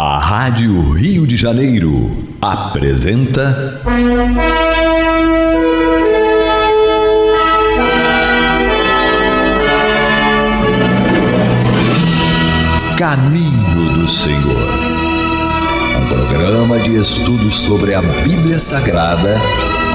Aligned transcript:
A 0.00 0.20
Rádio 0.20 0.92
Rio 0.92 1.26
de 1.26 1.36
Janeiro 1.36 2.16
apresenta. 2.40 3.82
Caminho 12.96 13.98
do 13.98 14.06
Senhor. 14.06 14.70
Um 16.00 16.06
programa 16.06 16.78
de 16.78 16.96
estudos 16.96 17.58
sobre 17.58 17.92
a 17.92 18.00
Bíblia 18.00 18.60
Sagrada 18.60 19.40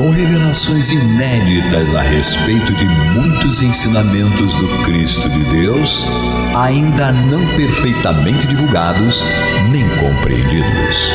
com 0.03 0.09
revelações 0.09 0.91
inéditas 0.91 1.95
a 1.95 2.01
respeito 2.01 2.73
de 2.73 2.83
muitos 2.85 3.61
ensinamentos 3.61 4.53
do 4.55 4.67
Cristo 4.83 5.29
de 5.29 5.45
Deus, 5.45 6.03
ainda 6.53 7.13
não 7.13 7.39
perfeitamente 7.55 8.45
divulgados 8.45 9.23
nem 9.71 9.87
compreendidos. 9.95 11.13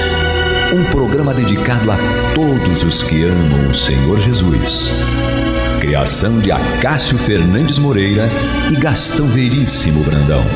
Um 0.75 0.85
programa 0.85 1.35
dedicado 1.35 1.93
a 1.93 1.99
todos 2.35 2.83
os 2.83 3.03
que 3.03 3.25
amam 3.25 3.69
o 3.69 3.75
Senhor 3.75 4.19
Jesus. 4.21 4.91
Criação 5.81 6.41
de 6.41 6.51
Acácio 6.51 7.19
Fernandes 7.19 7.79
Moreira 7.79 8.31
e 8.71 8.77
Gastão 8.77 9.27
Veríssimo 9.27 10.03
Brandão. 10.03 10.47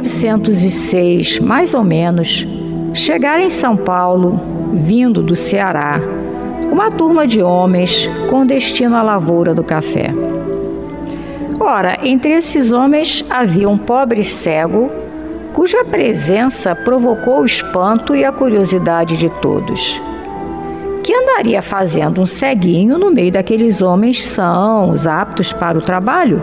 1906, 0.00 1.38
mais 1.40 1.74
ou 1.74 1.84
menos, 1.84 2.46
chegaram 2.92 3.42
em 3.42 3.50
São 3.50 3.76
Paulo, 3.76 4.40
vindo 4.72 5.22
do 5.22 5.36
Ceará, 5.36 6.00
uma 6.70 6.90
turma 6.90 7.26
de 7.26 7.42
homens 7.42 8.08
com 8.28 8.44
destino 8.44 8.96
à 8.96 9.02
lavoura 9.02 9.54
do 9.54 9.62
café. 9.62 10.12
Ora, 11.60 11.98
entre 12.02 12.32
esses 12.32 12.72
homens 12.72 13.24
havia 13.30 13.68
um 13.68 13.78
pobre 13.78 14.24
cego, 14.24 14.90
cuja 15.52 15.84
presença 15.84 16.74
provocou 16.74 17.42
o 17.42 17.46
espanto 17.46 18.14
e 18.14 18.24
a 18.24 18.32
curiosidade 18.32 19.16
de 19.16 19.30
todos. 19.40 20.00
Que 21.02 21.14
andaria 21.14 21.62
fazendo 21.62 22.20
um 22.20 22.26
ceguinho 22.26 22.98
no 22.98 23.10
meio 23.10 23.30
daqueles 23.30 23.82
homens 23.82 24.24
sãos, 24.24 25.06
aptos 25.06 25.52
para 25.52 25.78
o 25.78 25.82
trabalho? 25.82 26.42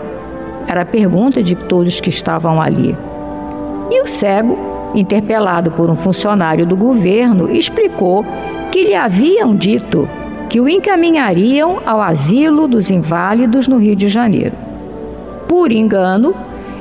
Era 0.66 0.82
a 0.82 0.86
pergunta 0.86 1.42
de 1.42 1.54
todos 1.54 2.00
que 2.00 2.08
estavam 2.08 2.60
ali. 2.60 2.96
E 3.92 4.00
o 4.00 4.06
cego, 4.06 4.56
interpelado 4.94 5.70
por 5.72 5.90
um 5.90 5.96
funcionário 5.96 6.64
do 6.64 6.74
governo, 6.74 7.54
explicou 7.54 8.24
que 8.70 8.84
lhe 8.84 8.94
haviam 8.94 9.54
dito 9.54 10.08
que 10.48 10.58
o 10.58 10.66
encaminhariam 10.66 11.78
ao 11.84 12.00
asilo 12.00 12.66
dos 12.66 12.90
inválidos 12.90 13.68
no 13.68 13.76
Rio 13.76 13.94
de 13.94 14.08
Janeiro. 14.08 14.54
Por 15.46 15.70
engano, 15.70 16.34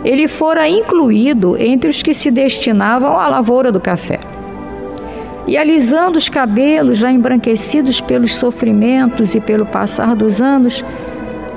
ele 0.06 0.26
fora 0.26 0.70
incluído 0.70 1.58
entre 1.62 1.90
os 1.90 2.02
que 2.02 2.14
se 2.14 2.32
destinavam 2.32 3.20
à 3.20 3.28
lavoura 3.28 3.74
do 3.74 3.82
café. 3.82 4.22
E 5.46 5.58
alisando 5.58 6.18
os 6.18 6.30
cabelos 6.30 6.98
já 6.98 7.12
embranquecidos 7.12 8.00
pelos 8.00 8.38
sofrimentos 8.38 9.36
e 9.36 9.42
pelo 9.42 9.66
passar 9.66 10.16
dos 10.16 10.40
anos, 10.40 10.82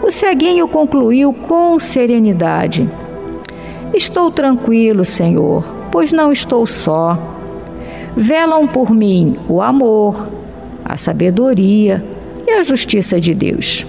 o 0.02 0.10
ceguinho 0.10 0.66
concluiu 0.66 1.32
com 1.32 1.78
serenidade: 1.78 2.90
Estou 3.94 4.30
tranquilo, 4.30 5.04
Senhor, 5.04 5.64
pois 5.92 6.10
não 6.10 6.32
estou 6.32 6.66
só. 6.66 7.16
Velam 8.16 8.66
por 8.66 8.90
mim 8.90 9.36
o 9.48 9.62
amor, 9.62 10.28
a 10.84 10.96
sabedoria 10.96 12.04
e 12.46 12.50
a 12.50 12.62
justiça 12.64 13.20
de 13.20 13.32
Deus. 13.32 13.86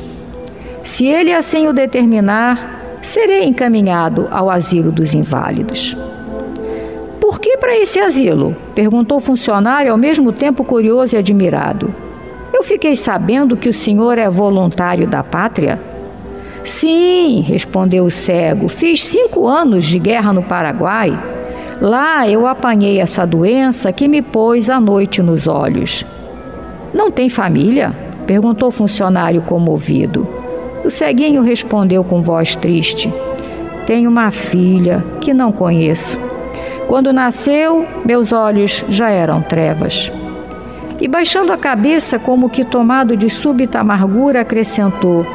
Se 0.83 1.07
Ele 1.07 1.33
assim 1.33 1.67
o 1.67 1.73
determinar, 1.73 2.99
serei 3.01 3.45
encaminhado 3.45 4.27
ao 4.29 4.49
asilo 4.49 4.91
dos 4.91 5.16
inválidos. 5.16 5.97
Por 7.19 7.39
que 7.39 7.57
para 7.57 7.75
esse 7.75 7.99
asilo? 7.99 8.55
perguntou 8.75 9.17
o 9.17 9.22
funcionário, 9.22 9.91
ao 9.91 9.97
mesmo 9.97 10.31
tempo 10.31 10.63
curioso 10.63 11.16
e 11.16 11.17
admirado. 11.17 11.93
Eu 12.53 12.63
fiquei 12.63 12.95
sabendo 12.95 13.57
que 13.57 13.67
o 13.67 13.73
senhor 13.73 14.19
é 14.19 14.29
voluntário 14.29 15.07
da 15.07 15.23
pátria. 15.23 15.79
Sim, 16.65 17.41
respondeu 17.41 18.05
o 18.05 18.11
cego, 18.11 18.67
fiz 18.67 19.05
cinco 19.05 19.47
anos 19.47 19.85
de 19.85 19.99
guerra 19.99 20.33
no 20.33 20.41
Paraguai. 20.41 21.17
Lá 21.79 22.27
eu 22.27 22.47
apanhei 22.47 22.99
essa 22.99 23.23
doença 23.23 23.93
que 23.93 24.07
me 24.07 24.19
pôs 24.19 24.67
a 24.67 24.79
noite 24.79 25.21
nos 25.21 25.45
olhos. 25.45 26.03
Não 26.91 27.11
tem 27.11 27.29
família? 27.29 27.95
perguntou 28.25 28.69
o 28.69 28.71
funcionário 28.71 29.43
comovido. 29.43 30.27
O 30.83 30.89
ceguinho 30.89 31.43
respondeu 31.43 32.03
com 32.03 32.23
voz 32.23 32.55
triste: 32.55 33.13
Tenho 33.85 34.09
uma 34.09 34.31
filha 34.31 35.05
que 35.21 35.35
não 35.35 35.51
conheço. 35.51 36.17
Quando 36.87 37.13
nasceu, 37.13 37.85
meus 38.03 38.31
olhos 38.31 38.83
já 38.89 39.11
eram 39.11 39.43
trevas. 39.43 40.11
E 40.99 41.07
baixando 41.07 41.51
a 41.51 41.57
cabeça, 41.57 42.17
como 42.17 42.49
que 42.49 42.65
tomado 42.65 43.15
de 43.15 43.29
súbita 43.29 43.79
amargura, 43.81 44.41
acrescentou: 44.41 45.27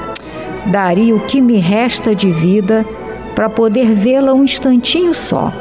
daria 0.66 1.14
o 1.14 1.20
que 1.20 1.40
me 1.40 1.58
resta 1.58 2.14
de 2.14 2.30
vida 2.30 2.84
para 3.34 3.48
poder 3.48 3.92
vê-la 3.92 4.32
um 4.34 4.44
instantinho 4.44 5.14
só. 5.14 5.52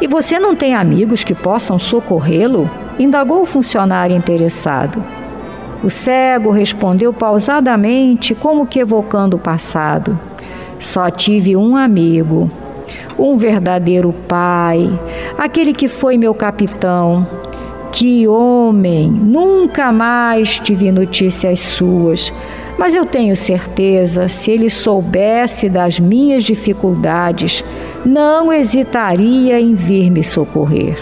E 0.00 0.06
você 0.06 0.38
não 0.38 0.54
tem 0.54 0.74
amigos 0.74 1.24
que 1.24 1.34
possam 1.34 1.78
socorrê-lo? 1.78 2.70
indagou 2.98 3.42
o 3.42 3.46
funcionário 3.46 4.14
interessado. 4.14 5.02
O 5.82 5.88
cego 5.88 6.50
respondeu 6.50 7.12
pausadamente, 7.12 8.34
como 8.34 8.66
que 8.66 8.80
evocando 8.80 9.36
o 9.36 9.40
passado. 9.40 10.18
Só 10.78 11.08
tive 11.10 11.56
um 11.56 11.76
amigo, 11.76 12.50
um 13.18 13.36
verdadeiro 13.36 14.12
pai, 14.28 14.90
aquele 15.38 15.72
que 15.72 15.88
foi 15.88 16.18
meu 16.18 16.34
capitão. 16.34 17.26
Que 17.92 18.28
homem! 18.28 19.10
Nunca 19.10 19.90
mais 19.90 20.58
tive 20.58 20.92
notícias 20.92 21.58
suas 21.60 22.32
mas 22.80 22.94
eu 22.94 23.04
tenho 23.04 23.36
certeza, 23.36 24.26
se 24.26 24.50
ele 24.50 24.70
soubesse 24.70 25.68
das 25.68 26.00
minhas 26.00 26.44
dificuldades, 26.44 27.62
não 28.06 28.50
hesitaria 28.50 29.60
em 29.60 29.74
vir 29.74 30.10
me 30.10 30.24
socorrer. 30.24 30.96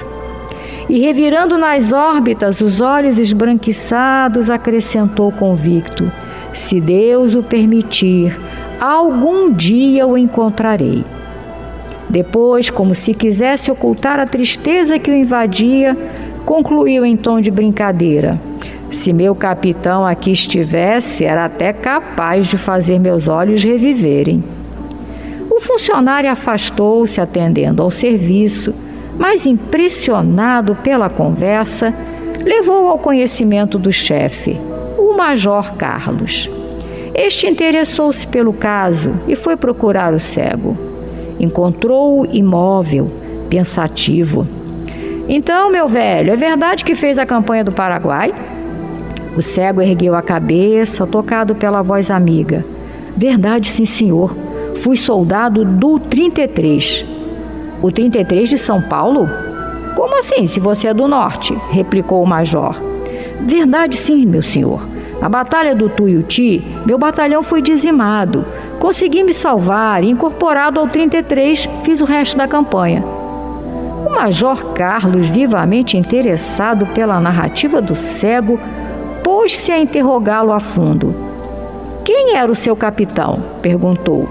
E 0.89 0.99
revirando 0.99 1.57
nas 1.57 1.93
órbitas 1.93 2.61
os 2.61 2.81
olhos 2.81 3.17
esbranquiçados, 3.17 4.51
acrescentou 4.51 5.31
convicto: 5.31 6.11
Se 6.53 6.81
Deus 6.81 7.37
o 7.37 7.45
permitir, 7.45 8.37
algum 8.81 9.53
dia 9.53 10.05
o 10.05 10.19
encontrarei. 10.19 11.05
Depois, 12.11 12.71
como 12.71 12.93
se 12.93 13.15
quisesse 13.15 13.71
ocultar 13.71 14.19
a 14.19 14.27
tristeza 14.27 14.99
que 14.99 15.13
o 15.13 15.15
invadia, 15.15 15.97
concluiu 16.45 17.07
em 17.07 17.17
tom 17.17 17.41
de 17.41 17.53
brincadeira: 17.53 18.48
Se 18.91 19.13
meu 19.13 19.35
capitão 19.35 20.07
aqui 20.07 20.33
estivesse, 20.33 21.25
era 21.25 21.45
até 21.45 21.73
capaz 21.73 22.47
de 22.47 22.57
fazer 22.57 22.99
meus 22.99 23.29
olhos 23.29 23.63
reviverem. 23.63 24.43
O 25.51 25.61
funcionário 25.61 26.31
afastou-se 26.31 27.21
atendendo 27.21 27.83
ao 27.83 27.91
serviço, 27.91 28.75
mas 29.19 29.45
impressionado 29.45 30.75
pela 30.77 31.11
conversa, 31.11 31.93
levou 32.43 32.89
ao 32.89 32.99
conhecimento 32.99 33.79
do 33.79 33.93
chefe, 33.93 34.59
o 34.97 35.17
Major 35.17 35.75
Carlos. 35.75 36.49
Este 37.15 37.47
interessou-se 37.47 38.27
pelo 38.27 38.53
caso 38.53 39.13
e 39.27 39.35
foi 39.35 39.57
procurar 39.57 40.15
o 40.15 40.21
cego. 40.21 40.79
Encontrou-o 41.39 42.27
imóvel, 42.33 43.11
pensativo. 43.51 44.47
Então, 45.29 45.71
meu 45.71 45.89
velho, 45.89 46.33
é 46.33 46.37
verdade 46.37 46.85
que 46.85 46.95
fez 46.95 47.19
a 47.19 47.27
campanha 47.27 47.65
do 47.65 47.73
Paraguai? 47.73 48.33
O 49.39 49.43
cego 49.43 49.81
ergueu 49.81 50.17
a 50.17 50.21
cabeça, 50.21 51.07
tocado 51.07 51.55
pela 51.55 51.81
voz 51.81 52.11
amiga. 52.11 52.65
Verdade, 53.17 53.69
sim, 53.69 53.85
senhor. 53.85 54.35
Fui 54.81 54.97
soldado 54.97 55.65
do 55.65 55.97
33. 55.97 57.07
O 57.81 57.93
33 57.93 58.49
de 58.49 58.59
São 58.59 58.83
Paulo? 58.83 59.31
Como 59.95 60.19
assim, 60.19 60.45
se 60.45 60.59
você 60.59 60.89
é 60.89 60.93
do 60.93 61.07
norte? 61.07 61.57
replicou 61.71 62.21
o 62.21 62.27
major. 62.27 62.83
Verdade, 63.47 63.97
sim, 63.97 64.27
meu 64.27 64.43
senhor. 64.43 64.89
Na 65.21 65.29
Batalha 65.29 65.73
do 65.73 65.89
Tuiuti, 65.89 66.61
meu 66.85 66.99
batalhão 66.99 67.41
foi 67.41 67.63
dizimado. 67.63 68.45
Consegui 68.81 69.23
me 69.23 69.33
salvar 69.33 70.03
e, 70.03 70.11
incorporado 70.11 70.81
ao 70.81 70.89
33, 70.89 71.69
fiz 71.85 72.01
o 72.01 72.05
resto 72.05 72.37
da 72.37 72.49
campanha. 72.49 73.05
O 74.05 74.11
Major 74.11 74.73
Carlos, 74.73 75.29
vivamente 75.29 75.97
interessado 75.97 76.89
pela 76.89 77.21
narrativa 77.21 77.81
do 77.81 77.95
cego, 77.95 78.59
pôs-se 79.23 79.71
a 79.73 79.79
interrogá-lo 79.79 80.53
a 80.53 80.61
fundo. 80.61 81.15
Quem 82.05 82.37
era 82.37 82.51
o 82.51 82.57
seu 82.57 82.75
capitão? 82.75 83.43
perguntou. 83.61 84.29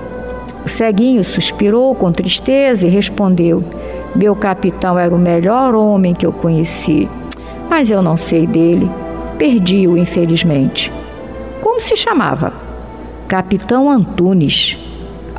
O 0.65 0.69
ceguinho 0.69 1.23
suspirou 1.23 1.95
com 1.95 2.11
tristeza 2.11 2.87
e 2.87 2.89
respondeu: 2.89 3.63
Meu 4.15 4.35
capitão 4.35 4.97
era 4.97 5.13
o 5.13 5.19
melhor 5.19 5.73
homem 5.75 6.13
que 6.13 6.25
eu 6.25 6.33
conheci, 6.33 7.07
mas 7.69 7.89
eu 7.89 8.01
não 8.01 8.17
sei 8.17 8.45
dele. 8.45 8.89
Perdi-o, 9.37 9.97
infelizmente. 9.97 10.91
Como 11.61 11.79
se 11.79 11.95
chamava? 11.95 12.51
Capitão 13.27 13.89
Antunes. 13.89 14.77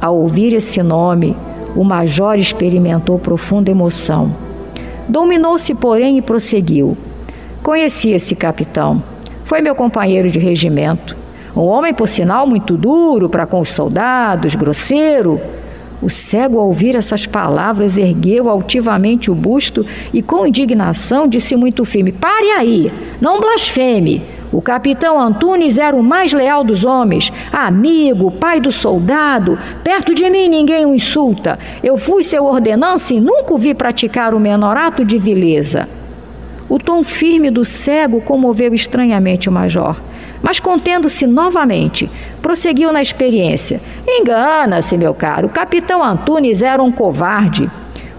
Ao 0.01 0.17
ouvir 0.17 0.53
esse 0.53 0.83
nome, 0.83 1.37
o 1.75 1.83
major 1.83 2.39
experimentou 2.39 3.19
profunda 3.19 3.71
emoção. 3.71 4.35
Dominou-se, 5.09 5.75
porém, 5.75 6.19
e 6.19 6.23
prosseguiu. 6.23 6.97
Conheci 7.63 8.11
esse 8.11 8.37
capitão. 8.37 9.03
Foi 9.49 9.63
meu 9.63 9.75
companheiro 9.75 10.31
de 10.31 10.39
regimento. 10.39 11.17
Um 11.57 11.63
homem, 11.63 11.95
por 11.95 12.07
sinal, 12.07 12.47
muito 12.47 12.77
duro 12.77 13.31
para 13.31 13.47
com 13.47 13.61
os 13.61 13.73
soldados, 13.73 14.55
grosseiro. 14.55 15.41
O 16.03 16.11
cego, 16.11 16.59
ao 16.59 16.67
ouvir 16.67 16.95
essas 16.95 17.25
palavras, 17.25 17.97
ergueu 17.97 18.51
altivamente 18.51 19.31
o 19.31 19.35
busto 19.35 19.87
e, 20.13 20.21
com 20.21 20.47
indignação, 20.47 21.27
disse 21.27 21.57
muito 21.57 21.83
firme: 21.87 22.13
Pare 22.13 22.51
aí, 22.51 22.93
não 23.23 23.41
blasfeme. 23.41 24.23
O 24.53 24.61
capitão 24.61 25.19
Antunes 25.19 25.79
era 25.79 25.97
o 25.97 26.03
mais 26.03 26.31
leal 26.31 26.63
dos 26.63 26.85
homens, 26.85 27.33
amigo, 27.51 28.31
pai 28.31 28.61
do 28.61 28.71
soldado. 28.71 29.59
Perto 29.83 30.15
de 30.15 30.29
mim 30.29 30.47
ninguém 30.47 30.85
o 30.85 30.95
insulta. 30.95 31.59
Eu 31.83 31.97
fui 31.97 32.23
seu 32.23 32.45
ordenança 32.45 33.15
e 33.15 33.21
nunca 33.21 33.55
o 33.55 33.59
vi 33.59 33.73
praticar 33.73 34.35
o 34.35 34.41
menor 34.41 34.77
ato 34.77 35.07
de 35.07 35.17
vileza. 35.17 35.89
O 36.69 36.79
tom 36.79 37.03
firme 37.03 37.51
do 37.51 37.65
cego 37.65 38.21
comoveu 38.21 38.75
estranhamente 38.75 39.49
o 39.49 39.53
major. 39.53 40.01
Mas 40.43 40.61
contendo-se 40.61 41.27
novamente, 41.27 42.11
prosseguiu 42.43 42.93
na 42.93 43.01
experiência. 43.01 43.81
Engana-se, 44.07 44.97
meu 44.99 45.15
caro, 45.15 45.47
o 45.47 45.51
capitão 45.51 46.05
Antunes 46.05 46.61
era 46.61 46.83
um 46.83 46.93
covarde. 46.93 47.71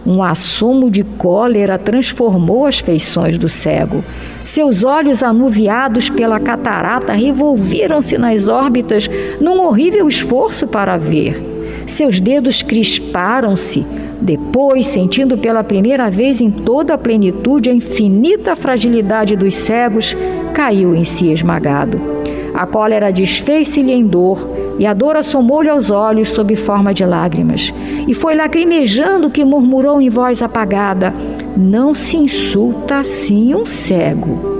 Um 0.05 0.23
assomo 0.23 0.89
de 0.89 1.03
cólera 1.03 1.77
transformou 1.77 2.65
as 2.65 2.79
feições 2.79 3.37
do 3.37 3.47
cego. 3.47 4.03
Seus 4.43 4.83
olhos 4.83 5.21
anuviados 5.21 6.09
pela 6.09 6.39
catarata 6.39 7.13
revolviram-se 7.13 8.17
nas 8.17 8.47
órbitas 8.47 9.07
num 9.39 9.61
horrível 9.61 10.07
esforço 10.07 10.65
para 10.65 10.97
ver. 10.97 11.58
Seus 11.89 12.19
dedos 12.19 12.61
crisparam-se. 12.61 13.83
Depois, 14.21 14.87
sentindo 14.87 15.39
pela 15.39 15.63
primeira 15.63 16.07
vez 16.07 16.39
em 16.39 16.51
toda 16.51 16.93
a 16.93 16.97
plenitude 16.99 17.67
a 17.67 17.73
infinita 17.73 18.55
fragilidade 18.55 19.35
dos 19.35 19.55
cegos, 19.55 20.15
caiu 20.53 20.93
em 20.93 21.03
si 21.03 21.31
esmagado. 21.31 21.99
A 22.53 22.67
cólera 22.67 23.11
desfez-se-lhe 23.11 23.91
em 23.91 24.05
dor 24.05 24.47
e 24.77 24.85
a 24.85 24.93
dor 24.93 25.15
assomou-lhe 25.15 25.67
aos 25.67 25.89
olhos 25.89 26.29
sob 26.29 26.55
forma 26.55 26.93
de 26.93 27.03
lágrimas. 27.03 27.73
E 28.07 28.13
foi 28.13 28.35
lacrimejando 28.35 29.31
que 29.31 29.43
murmurou 29.43 29.99
em 29.99 30.09
voz 30.09 30.43
apagada: 30.43 31.11
Não 31.57 31.95
se 31.95 32.17
insulta 32.17 32.99
assim 32.99 33.55
um 33.55 33.65
cego. 33.65 34.58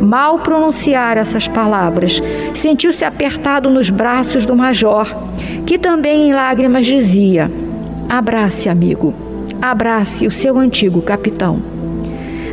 Mal 0.00 0.38
pronunciar 0.40 1.16
essas 1.16 1.48
palavras, 1.48 2.22
sentiu-se 2.54 3.04
apertado 3.04 3.70
nos 3.70 3.90
braços 3.90 4.44
do 4.44 4.54
major, 4.54 5.06
que 5.64 5.78
também 5.78 6.28
em 6.28 6.32
lágrimas 6.32 6.86
dizia: 6.86 7.50
Abrace, 8.08 8.68
amigo, 8.68 9.14
abrace 9.60 10.26
o 10.26 10.30
seu 10.30 10.58
antigo 10.58 11.00
capitão. 11.00 11.76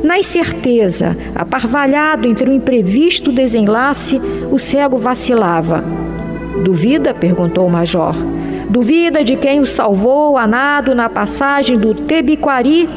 Na 0.03 0.19
incerteza, 0.19 1.15
aparvalhado 1.33 2.27
entre 2.27 2.49
o 2.49 2.53
imprevisto 2.53 3.31
desenlace, 3.31 4.21
o 4.51 4.59
cego 4.59 4.97
vacilava. 4.97 5.83
Duvida? 6.63 7.13
perguntou 7.13 7.65
o 7.65 7.69
major. 7.69 8.13
Duvida 8.69 9.23
de 9.23 9.35
quem 9.35 9.59
o 9.59 9.67
salvou 9.67 10.37
a 10.37 10.45
nado 10.47 10.95
na 10.95 11.07
passagem 11.07 11.77
do 11.77 11.93
Tebiquari? 11.93 12.89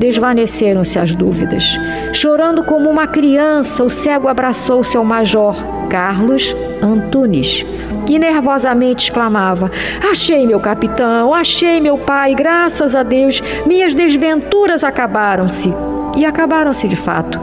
Desvaneceram-se 0.00 0.98
as 0.98 1.12
dúvidas. 1.12 1.78
Chorando 2.14 2.64
como 2.64 2.88
uma 2.88 3.06
criança, 3.06 3.84
o 3.84 3.90
cego 3.90 4.28
abraçou 4.28 4.82
seu 4.82 5.04
major, 5.04 5.54
Carlos 5.90 6.56
Antunes, 6.82 7.66
que 8.06 8.18
nervosamente 8.18 9.04
exclamava: 9.04 9.70
Achei 10.10 10.46
meu 10.46 10.58
capitão, 10.58 11.34
achei 11.34 11.82
meu 11.82 11.98
pai, 11.98 12.34
graças 12.34 12.94
a 12.94 13.02
Deus, 13.02 13.42
minhas 13.66 13.94
desventuras 13.94 14.82
acabaram-se. 14.82 15.70
E 16.16 16.24
acabaram-se 16.24 16.88
de 16.88 16.96
fato. 16.96 17.38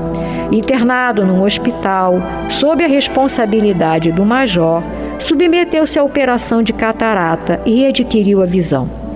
Internado 0.52 1.24
num 1.24 1.44
hospital, 1.44 2.16
sob 2.50 2.84
a 2.84 2.88
responsabilidade 2.88 4.12
do 4.12 4.26
major, 4.26 4.82
submeteu-se 5.20 6.00
à 6.00 6.04
operação 6.04 6.64
de 6.64 6.74
catarata 6.74 7.62
e 7.68 7.86
adquiriu 7.86 8.42
a 8.42 8.48
visão. 8.48 9.07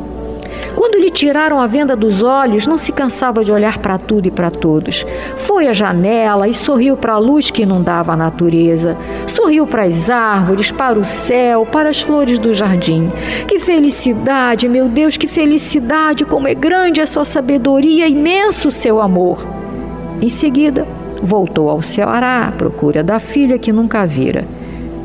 Quando 0.82 0.98
lhe 0.98 1.12
tiraram 1.12 1.62
a 1.62 1.68
venda 1.68 1.96
dos 1.96 2.24
olhos, 2.24 2.66
não 2.66 2.76
se 2.76 2.92
cansava 2.92 3.46
de 3.46 3.52
olhar 3.52 3.78
para 3.78 4.00
tudo 4.00 4.28
e 4.28 4.32
para 4.32 4.50
todos. 4.50 5.06
Foi 5.36 5.68
à 5.68 5.74
janela 5.74 6.48
e 6.48 6.56
sorriu 6.56 6.98
para 6.98 7.14
a 7.14 7.20
luz 7.20 7.52
que 7.52 7.62
inundava 7.62 8.14
a 8.14 8.18
natureza. 8.18 8.98
Sorriu 9.28 9.68
para 9.68 9.84
as 9.84 10.10
árvores, 10.10 10.72
para 10.72 10.98
o 10.98 11.06
céu, 11.06 11.68
para 11.68 11.90
as 11.90 12.02
flores 12.02 12.40
do 12.40 12.52
jardim. 12.52 13.12
Que 13.48 13.60
felicidade, 13.60 14.68
meu 14.68 14.90
Deus, 14.90 15.18
que 15.18 15.28
felicidade! 15.28 16.26
Como 16.26 16.48
é 16.48 16.56
grande 16.56 17.00
a 17.00 17.06
sua 17.06 17.26
sabedoria, 17.26 18.08
imenso 18.08 18.70
o 18.70 18.72
seu 18.72 19.00
amor. 19.00 19.46
Em 20.20 20.30
seguida, 20.30 20.88
voltou 21.22 21.70
ao 21.70 21.84
Ceará 21.84 22.48
à 22.48 22.52
procura 22.52 23.04
da 23.04 23.20
filha 23.20 23.60
que 23.60 23.72
nunca 23.72 24.04
vira. 24.08 24.48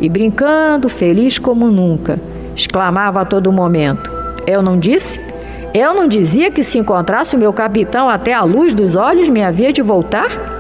E 0.00 0.08
brincando, 0.08 0.88
feliz 0.88 1.38
como 1.38 1.70
nunca, 1.70 2.18
exclamava 2.54 3.20
a 3.20 3.26
todo 3.26 3.52
momento: 3.52 4.10
Eu 4.46 4.62
não 4.62 4.78
disse? 4.78 5.35
Eu 5.78 5.92
não 5.92 6.08
dizia 6.08 6.50
que 6.50 6.64
se 6.64 6.78
encontrasse 6.78 7.36
o 7.36 7.38
meu 7.38 7.52
capitão 7.52 8.08
até 8.08 8.32
a 8.32 8.42
luz 8.42 8.72
dos 8.72 8.96
olhos 8.96 9.28
me 9.28 9.42
havia 9.42 9.74
de 9.74 9.82
voltar? 9.82 10.55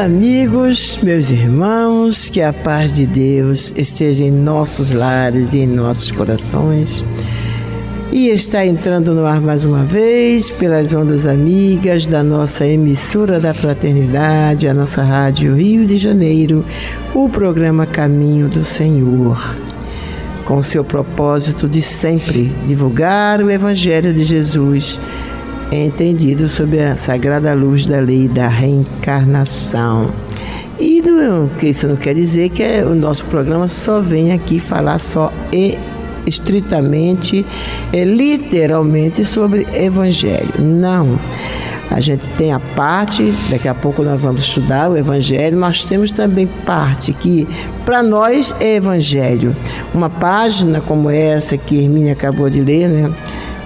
Amigos, 0.00 0.98
meus 1.02 1.30
irmãos, 1.30 2.30
que 2.30 2.40
a 2.40 2.54
paz 2.54 2.90
de 2.90 3.04
Deus 3.04 3.70
esteja 3.76 4.24
em 4.24 4.30
nossos 4.30 4.92
lares 4.92 5.52
e 5.52 5.58
em 5.58 5.66
nossos 5.66 6.10
corações. 6.10 7.04
E 8.10 8.28
está 8.28 8.64
entrando 8.64 9.14
no 9.14 9.26
ar 9.26 9.42
mais 9.42 9.62
uma 9.62 9.84
vez, 9.84 10.50
pelas 10.50 10.94
ondas 10.94 11.26
amigas 11.26 12.06
da 12.06 12.22
nossa 12.22 12.66
emissora 12.66 13.38
da 13.38 13.52
Fraternidade, 13.52 14.66
a 14.66 14.72
nossa 14.72 15.02
Rádio 15.02 15.54
Rio 15.54 15.86
de 15.86 15.98
Janeiro, 15.98 16.64
o 17.14 17.28
programa 17.28 17.84
Caminho 17.84 18.48
do 18.48 18.64
Senhor. 18.64 19.54
Com 20.46 20.62
seu 20.62 20.82
propósito 20.82 21.68
de 21.68 21.82
sempre 21.82 22.44
divulgar 22.66 23.42
o 23.42 23.50
Evangelho 23.50 24.14
de 24.14 24.24
Jesus, 24.24 24.98
entendido 25.76 26.48
sob 26.48 26.80
a 26.80 26.96
sagrada 26.96 27.54
luz 27.54 27.86
da 27.86 28.00
lei 28.00 28.28
da 28.28 28.48
reencarnação. 28.48 30.12
E 30.78 31.02
não, 31.02 31.48
que 31.48 31.68
isso 31.68 31.86
não 31.86 31.96
quer 31.96 32.14
dizer 32.14 32.48
que 32.48 32.62
é, 32.62 32.84
o 32.84 32.94
nosso 32.94 33.24
programa 33.26 33.68
só 33.68 34.00
vem 34.00 34.32
aqui 34.32 34.58
falar 34.58 34.98
só 34.98 35.32
e 35.52 35.78
estritamente, 36.26 37.44
é, 37.92 38.04
literalmente 38.04 39.24
sobre 39.24 39.66
evangelho. 39.74 40.54
Não. 40.58 41.18
A 41.90 41.98
gente 41.98 42.22
tem 42.38 42.52
a 42.52 42.60
parte, 42.60 43.34
daqui 43.50 43.66
a 43.66 43.74
pouco 43.74 44.02
nós 44.02 44.20
vamos 44.20 44.44
estudar 44.44 44.88
o 44.88 44.96
Evangelho, 44.96 45.58
mas 45.58 45.82
temos 45.82 46.12
também 46.12 46.46
parte 46.64 47.12
que 47.12 47.48
para 47.84 48.00
nós 48.00 48.54
é 48.60 48.76
Evangelho. 48.76 49.56
Uma 49.92 50.08
página 50.08 50.80
como 50.80 51.10
essa 51.10 51.58
que 51.58 51.80
Hermínia 51.80 52.12
acabou 52.12 52.48
de 52.48 52.60
ler, 52.60 52.88
né? 52.88 53.12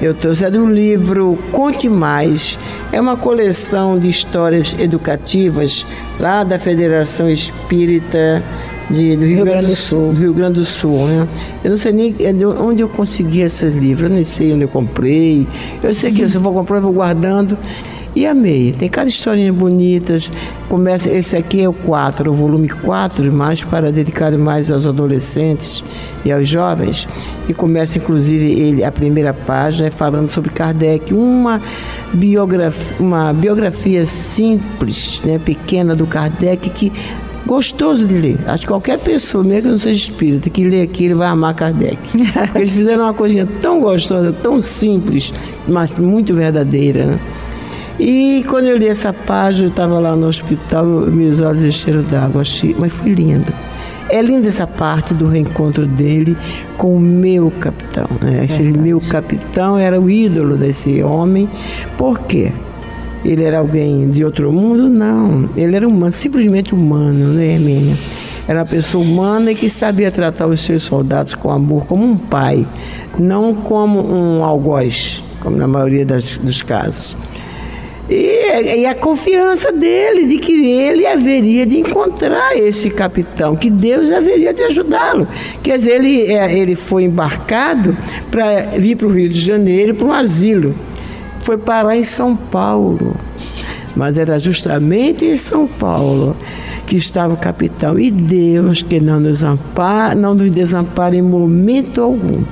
Eu 0.04 0.12
trouxe 0.12 0.44
é 0.44 0.50
do 0.50 0.66
livro 0.66 1.38
Conte 1.50 1.88
Mais. 1.88 2.58
É 2.92 3.00
uma 3.00 3.16
coleção 3.16 3.99
de 3.99 4.11
histórias 4.11 4.76
educativas 4.78 5.87
lá 6.20 6.44
da 6.44 6.58
Federação 6.58 7.26
Espírita 7.30 8.44
de, 8.90 9.16
do 9.16 9.25
Rio, 9.25 9.37
Rio 9.37 9.44
Grande 9.46 9.66
do 9.66 9.75
Sul. 9.75 10.12
Do 10.12 10.20
Rio 10.20 10.34
Grande 10.34 10.61
do 10.61 10.64
Sul, 10.66 11.06
né? 11.06 11.26
Eu 11.64 11.70
não 11.70 11.78
sei 11.78 11.92
nem 11.92 12.14
é 12.20 12.46
onde 12.46 12.82
eu 12.82 12.88
consegui 12.90 13.40
esses 13.40 13.73
livros, 13.73 14.11
eu 14.11 14.14
nem 14.14 14.25
sei 14.25 14.52
onde 14.52 14.64
eu 14.64 14.68
comprei. 14.68 15.49
Eu 15.82 15.94
sei 15.94 16.12
que 16.12 16.23
uhum. 16.23 16.28
se 16.28 16.37
eu 16.37 16.42
vou 16.42 16.52
comprar, 16.52 16.76
eu 16.76 16.82
vou 16.82 16.92
guardando. 16.92 17.56
E 18.14 18.26
amei. 18.26 18.73
Tem 18.73 18.88
cada 18.88 19.09
historinha 19.09 19.52
bonitas. 19.52 20.30
Começa, 20.68 21.11
esse 21.11 21.37
aqui 21.37 21.62
é 21.62 21.68
o 21.68 21.73
4, 21.73 22.30
o 22.30 22.33
volume 22.33 22.68
4, 22.68 23.33
mais 23.33 23.64
para 23.64 23.90
dedicado 23.90 24.38
mais 24.38 24.71
aos 24.71 24.87
adolescentes 24.87 25.83
e 26.25 26.30
aos 26.30 26.47
jovens. 26.47 27.09
E 27.49 27.54
começa 27.54 27.99
inclusive 27.99 28.44
ele 28.44 28.85
a 28.85 28.92
primeira 28.92 29.35
página 29.35 29.90
falando 29.90 30.28
sobre 30.28 30.50
Kardec, 30.50 31.12
uma 31.12 31.61
biografia, 32.12 32.97
uma 33.00 33.33
biografia 33.33 34.06
simples, 34.06 35.21
né, 35.25 35.38
pequena 35.38 35.94
do 35.94 36.06
Kardec 36.06 36.71
que 36.71 36.92
gostoso 37.47 38.06
de 38.06 38.14
ler. 38.14 38.38
Acho 38.47 38.62
que 38.62 38.68
qualquer 38.68 38.99
pessoa, 38.99 39.44
mesmo 39.44 39.62
que 39.62 39.68
não 39.68 39.78
seja 39.78 39.99
espírita, 39.99 40.49
que 40.49 40.64
lê 40.64 40.83
aquilo 40.83 41.18
vai 41.18 41.28
amar 41.28 41.54
Kardec. 41.54 41.99
Porque 42.47 42.59
eles 42.59 42.73
fizeram 42.73 43.04
uma 43.04 43.14
coisinha 43.14 43.47
tão 43.61 43.80
gostosa, 43.80 44.33
tão 44.33 44.61
simples, 44.61 45.33
mas 45.68 45.90
muito 45.99 46.35
verdadeira. 46.35 47.06
Né? 47.06 47.21
E 47.98 48.44
quando 48.48 48.66
eu 48.66 48.76
li 48.76 48.88
essa 48.88 49.12
página, 49.12 49.66
eu 49.66 49.70
estava 49.70 49.98
lá 50.00 50.16
no 50.16 50.26
hospital, 50.26 50.84
meus 50.84 51.40
olhos 51.40 51.62
encheram 51.62 52.02
d'água, 52.02 52.42
mas 52.78 52.92
foi 52.92 53.12
lindo. 53.12 53.52
É 54.08 54.20
linda 54.20 54.48
essa 54.48 54.66
parte 54.66 55.14
do 55.14 55.26
reencontro 55.26 55.86
dele 55.86 56.36
com 56.76 56.96
o 56.96 57.00
meu 57.00 57.50
capitão. 57.52 58.06
Né? 58.20 58.44
Esse 58.44 58.62
meu 58.62 59.00
capitão 59.00 59.78
era 59.78 60.00
o 60.00 60.10
ídolo 60.10 60.56
desse 60.56 61.02
homem. 61.02 61.48
Por 61.96 62.20
quê? 62.20 62.52
Ele 63.24 63.42
era 63.42 63.58
alguém 63.58 64.10
de 64.10 64.24
outro 64.24 64.52
mundo? 64.52 64.88
Não. 64.88 65.48
Ele 65.56 65.74
era 65.74 65.88
humano, 65.88 66.12
simplesmente 66.12 66.74
humano, 66.74 67.28
né, 67.28 67.54
Hermênia? 67.54 67.96
Era 68.46 68.58
uma 68.58 68.66
pessoa 68.66 69.02
humana 69.02 69.52
e 69.52 69.54
que 69.54 69.70
sabia 69.70 70.12
tratar 70.12 70.46
os 70.46 70.60
seus 70.60 70.82
soldados 70.82 71.34
com 71.34 71.50
amor, 71.50 71.86
como 71.86 72.04
um 72.04 72.18
pai, 72.18 72.66
não 73.18 73.54
como 73.54 74.00
um 74.00 74.44
algoz, 74.44 75.22
como 75.40 75.56
na 75.56 75.66
maioria 75.66 76.04
das, 76.04 76.36
dos 76.36 76.60
casos. 76.60 77.16
E, 78.08 78.80
e, 78.80 78.87
a 78.87 78.94
confiança 78.94 79.73
dele 79.73 80.26
de 80.26 80.37
que 80.37 80.52
ele 80.52 81.06
haveria 81.06 81.64
de 81.64 81.78
encontrar 81.78 82.54
esse 82.54 82.90
capitão, 82.90 83.56
que 83.56 83.70
Deus 83.70 84.12
haveria 84.12 84.52
de 84.52 84.62
ajudá-lo. 84.62 85.26
Quer 85.62 85.78
dizer, 85.78 85.92
ele, 85.92 86.26
é, 86.26 86.58
ele 86.58 86.76
foi 86.76 87.04
embarcado 87.04 87.96
para 88.30 88.62
vir 88.78 88.96
para 88.96 89.06
o 89.06 89.11
Rio 89.11 89.28
de 89.28 89.40
Janeiro 89.40 89.94
para 89.94 90.06
um 90.06 90.12
asilo 90.12 90.75
foi 91.44 91.58
parar 91.58 91.94
em 91.94 92.02
São 92.02 92.34
Paulo. 92.34 93.14
Mas 93.94 94.18
era 94.18 94.38
justamente 94.38 95.25
em 95.25 95.37
São 95.37 95.66
Paulo 95.66 96.34
que 96.87 96.96
estava 96.96 97.34
o 97.34 97.37
capitão. 97.37 97.99
E 97.99 98.11
Deus 98.11 98.82
que 98.82 98.99
não 98.99 99.20
nos 99.20 99.44
ampara, 99.44 100.14
não 100.14 100.34
nos 100.34 100.50
desampara 100.50 101.14
em 101.14 101.23
momento 101.23 102.00
algum. 102.00 102.42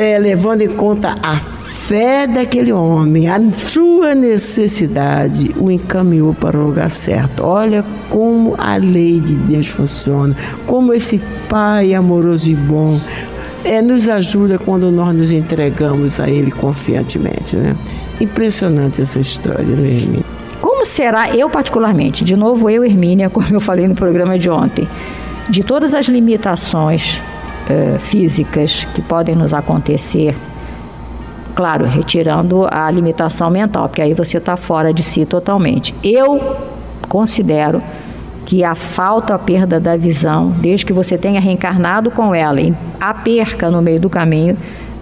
É, 0.00 0.16
levando 0.16 0.62
em 0.62 0.68
conta 0.68 1.16
a 1.20 1.34
fé 1.34 2.24
daquele 2.24 2.72
homem, 2.72 3.26
a 3.28 3.40
sua 3.52 4.14
necessidade, 4.14 5.50
o 5.56 5.72
encaminhou 5.72 6.32
para 6.32 6.56
o 6.56 6.66
lugar 6.66 6.88
certo. 6.88 7.42
Olha 7.42 7.84
como 8.08 8.54
a 8.56 8.76
lei 8.76 9.18
de 9.18 9.34
Deus 9.34 9.66
funciona, 9.66 10.36
como 10.66 10.94
esse 10.94 11.20
Pai 11.48 11.94
amoroso 11.94 12.48
e 12.48 12.54
bom 12.54 13.00
é, 13.64 13.82
nos 13.82 14.08
ajuda 14.08 14.56
quando 14.56 14.88
nós 14.92 15.12
nos 15.12 15.32
entregamos 15.32 16.20
a 16.20 16.30
Ele 16.30 16.52
confiantemente. 16.52 17.56
Né? 17.56 17.74
Impressionante 18.20 19.02
essa 19.02 19.18
história, 19.18 19.64
né, 19.64 19.88
Hermínia? 19.88 20.24
Como 20.60 20.86
será, 20.86 21.34
eu 21.34 21.50
particularmente, 21.50 22.22
de 22.22 22.36
novo 22.36 22.70
eu, 22.70 22.84
Hermínia, 22.84 23.28
como 23.28 23.48
eu 23.50 23.58
falei 23.58 23.88
no 23.88 23.96
programa 23.96 24.38
de 24.38 24.48
ontem, 24.48 24.88
de 25.50 25.64
todas 25.64 25.92
as 25.92 26.06
limitações 26.06 27.20
uh, 27.64 27.98
físicas 27.98 28.86
que 28.94 29.02
podem 29.02 29.34
nos 29.34 29.52
acontecer, 29.52 30.34
claro, 31.54 31.84
retirando 31.84 32.66
a 32.70 32.90
limitação 32.90 33.50
mental, 33.50 33.88
porque 33.88 34.02
aí 34.02 34.14
você 34.14 34.38
está 34.38 34.56
fora 34.56 34.92
de 34.92 35.02
si 35.02 35.24
totalmente. 35.26 35.94
Eu 36.02 36.56
considero 37.08 37.82
que 38.44 38.64
a 38.64 38.74
falta, 38.74 39.34
a 39.34 39.38
perda 39.38 39.78
da 39.78 39.96
visão, 39.96 40.50
desde 40.50 40.86
que 40.86 40.92
você 40.92 41.18
tenha 41.18 41.40
reencarnado 41.40 42.10
com 42.10 42.34
ela 42.34 42.60
a 43.00 43.12
perca 43.12 43.70
no 43.70 43.82
meio 43.82 44.00
do 44.00 44.08
caminho, 44.08 44.56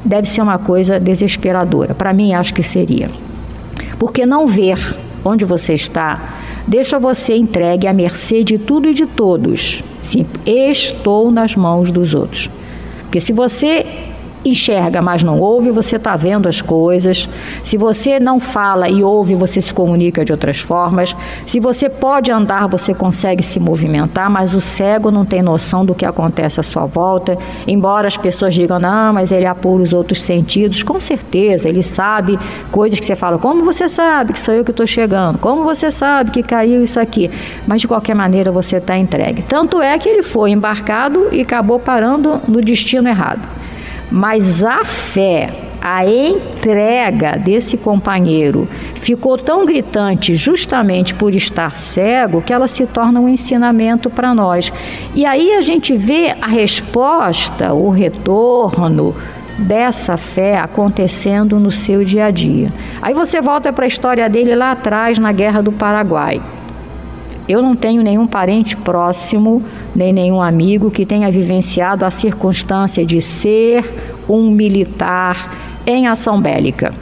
deve 0.04 0.28
ser 0.28 0.42
uma 0.42 0.58
coisa 0.58 0.98
desesperadora. 0.98 1.94
Para 1.94 2.12
mim, 2.12 2.34
acho 2.34 2.52
que 2.52 2.62
seria. 2.62 3.10
Porque 3.98 4.26
não 4.26 4.46
ver 4.46 4.78
onde 5.24 5.44
você 5.44 5.74
está 5.74 6.36
deixa 6.66 6.98
você 6.98 7.36
entregue 7.36 7.86
à 7.86 7.92
mercê 7.92 8.42
de 8.42 8.58
tudo 8.58 8.88
e 8.88 8.94
de 8.94 9.06
todos. 9.06 9.82
Sim, 10.06 10.24
estou 10.46 11.32
nas 11.32 11.56
mãos 11.56 11.90
dos 11.90 12.14
outros. 12.14 12.48
Porque 13.02 13.20
se 13.20 13.32
você 13.32 13.84
enxerga, 14.48 15.02
mas 15.02 15.22
não 15.22 15.40
ouve, 15.40 15.70
você 15.70 15.96
está 15.96 16.16
vendo 16.16 16.48
as 16.48 16.60
coisas. 16.60 17.28
Se 17.62 17.76
você 17.76 18.18
não 18.20 18.38
fala 18.38 18.88
e 18.88 19.02
ouve, 19.02 19.34
você 19.34 19.60
se 19.60 19.72
comunica 19.72 20.24
de 20.24 20.32
outras 20.32 20.58
formas. 20.58 21.14
Se 21.44 21.60
você 21.60 21.88
pode 21.88 22.30
andar, 22.30 22.66
você 22.66 22.94
consegue 22.94 23.42
se 23.42 23.58
movimentar, 23.58 24.30
mas 24.30 24.54
o 24.54 24.60
cego 24.60 25.10
não 25.10 25.24
tem 25.24 25.42
noção 25.42 25.84
do 25.84 25.94
que 25.94 26.04
acontece 26.04 26.60
à 26.60 26.62
sua 26.62 26.86
volta. 26.86 27.38
Embora 27.66 28.08
as 28.08 28.16
pessoas 28.16 28.54
digam, 28.54 28.78
não, 28.78 29.12
mas 29.12 29.32
ele 29.32 29.46
apura 29.46 29.82
os 29.82 29.92
outros 29.92 30.22
sentidos, 30.22 30.82
com 30.82 31.00
certeza, 31.00 31.68
ele 31.68 31.82
sabe 31.82 32.38
coisas 32.70 32.98
que 32.98 33.06
você 33.06 33.16
fala, 33.16 33.38
como 33.38 33.64
você 33.64 33.88
sabe 33.88 34.32
que 34.32 34.40
sou 34.40 34.54
eu 34.54 34.64
que 34.64 34.70
estou 34.70 34.86
chegando? 34.86 35.38
Como 35.38 35.64
você 35.64 35.90
sabe 35.90 36.30
que 36.30 36.42
caiu 36.42 36.82
isso 36.82 37.00
aqui? 37.00 37.30
Mas 37.66 37.80
de 37.80 37.88
qualquer 37.88 38.14
maneira 38.14 38.50
você 38.50 38.76
está 38.76 38.96
entregue. 38.96 39.42
Tanto 39.42 39.80
é 39.80 39.98
que 39.98 40.08
ele 40.08 40.22
foi 40.22 40.50
embarcado 40.50 41.28
e 41.32 41.40
acabou 41.40 41.78
parando 41.78 42.40
no 42.46 42.60
destino 42.60 43.08
errado. 43.08 43.65
Mas 44.10 44.62
a 44.62 44.84
fé, 44.84 45.52
a 45.80 46.04
entrega 46.06 47.36
desse 47.36 47.76
companheiro 47.76 48.68
ficou 48.94 49.38
tão 49.38 49.64
gritante 49.64 50.34
justamente 50.34 51.14
por 51.14 51.34
estar 51.34 51.70
cego 51.70 52.42
que 52.42 52.52
ela 52.52 52.66
se 52.66 52.86
torna 52.86 53.20
um 53.20 53.28
ensinamento 53.28 54.10
para 54.10 54.34
nós. 54.34 54.72
E 55.14 55.24
aí 55.24 55.52
a 55.52 55.60
gente 55.60 55.94
vê 55.94 56.34
a 56.40 56.48
resposta, 56.48 57.72
o 57.72 57.90
retorno 57.90 59.14
dessa 59.58 60.16
fé 60.16 60.58
acontecendo 60.58 61.58
no 61.58 61.70
seu 61.70 62.04
dia 62.04 62.26
a 62.26 62.30
dia. 62.30 62.72
Aí 63.00 63.14
você 63.14 63.40
volta 63.40 63.72
para 63.72 63.84
a 63.84 63.88
história 63.88 64.28
dele 64.28 64.54
lá 64.54 64.72
atrás 64.72 65.18
na 65.18 65.32
Guerra 65.32 65.62
do 65.62 65.72
Paraguai. 65.72 66.42
Eu 67.48 67.62
não 67.62 67.76
tenho 67.76 68.02
nenhum 68.02 68.26
parente 68.26 68.76
próximo, 68.76 69.62
nem 69.94 70.12
nenhum 70.12 70.42
amigo 70.42 70.90
que 70.90 71.06
tenha 71.06 71.30
vivenciado 71.30 72.04
a 72.04 72.10
circunstância 72.10 73.06
de 73.06 73.20
ser 73.20 73.84
um 74.28 74.50
militar 74.50 75.80
em 75.86 76.08
ação 76.08 76.40
bélica. 76.40 76.92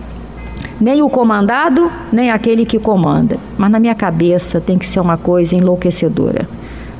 Nem 0.78 1.02
o 1.02 1.08
comandado, 1.08 1.90
nem 2.12 2.30
aquele 2.30 2.66
que 2.66 2.78
comanda. 2.78 3.38
Mas 3.56 3.70
na 3.70 3.80
minha 3.80 3.94
cabeça 3.94 4.60
tem 4.60 4.76
que 4.76 4.86
ser 4.86 5.00
uma 5.00 5.16
coisa 5.16 5.54
enlouquecedora. 5.54 6.46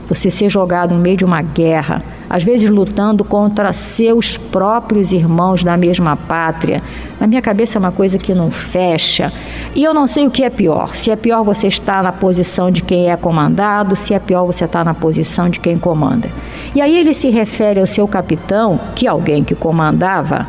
Você 0.09 0.31
ser 0.31 0.51
jogado 0.51 0.95
no 0.95 1.01
meio 1.01 1.17
de 1.17 1.25
uma 1.25 1.41
guerra, 1.41 2.03
às 2.29 2.43
vezes 2.43 2.69
lutando 2.69 3.25
contra 3.25 3.73
seus 3.73 4.37
próprios 4.37 5.13
irmãos 5.13 5.63
da 5.63 5.77
mesma 5.77 6.17
pátria. 6.17 6.83
Na 7.21 7.27
minha 7.27 7.41
cabeça 7.41 7.79
é 7.79 7.81
uma 7.81 7.93
coisa 7.93 8.19
que 8.19 8.35
não 8.35 8.51
fecha. 8.51 9.33
E 9.75 9.83
eu 9.83 9.95
não 9.95 10.07
sei 10.07 10.27
o 10.27 10.31
que 10.31 10.45
é 10.45 10.51
pior. 10.51 10.95
Se 10.95 11.11
é 11.11 11.17
pior 11.17 11.43
você 11.43 11.67
estar 11.67 12.03
na 12.03 12.13
posição 12.13 12.71
de 12.71 12.83
quem 12.83 13.11
é 13.11 13.17
comandado, 13.17 13.97
se 13.97 14.15
é 14.15 14.19
pior 14.19 14.45
você 14.45 14.65
estar 14.65 14.85
na 14.85 14.95
posição 14.95 15.49
de 15.49 15.61
quem 15.61 15.79
comanda. 15.79 16.29
E 16.75 16.81
aí 16.81 16.97
ele 16.97 17.15
se 17.15 17.31
refere 17.31 17.81
ao 17.81 17.87
seu 17.87 18.07
capitão, 18.07 18.79
que 18.95 19.07
é 19.07 19.11
alguém 19.11 19.43
que 19.45 19.55
comandava, 19.55 20.47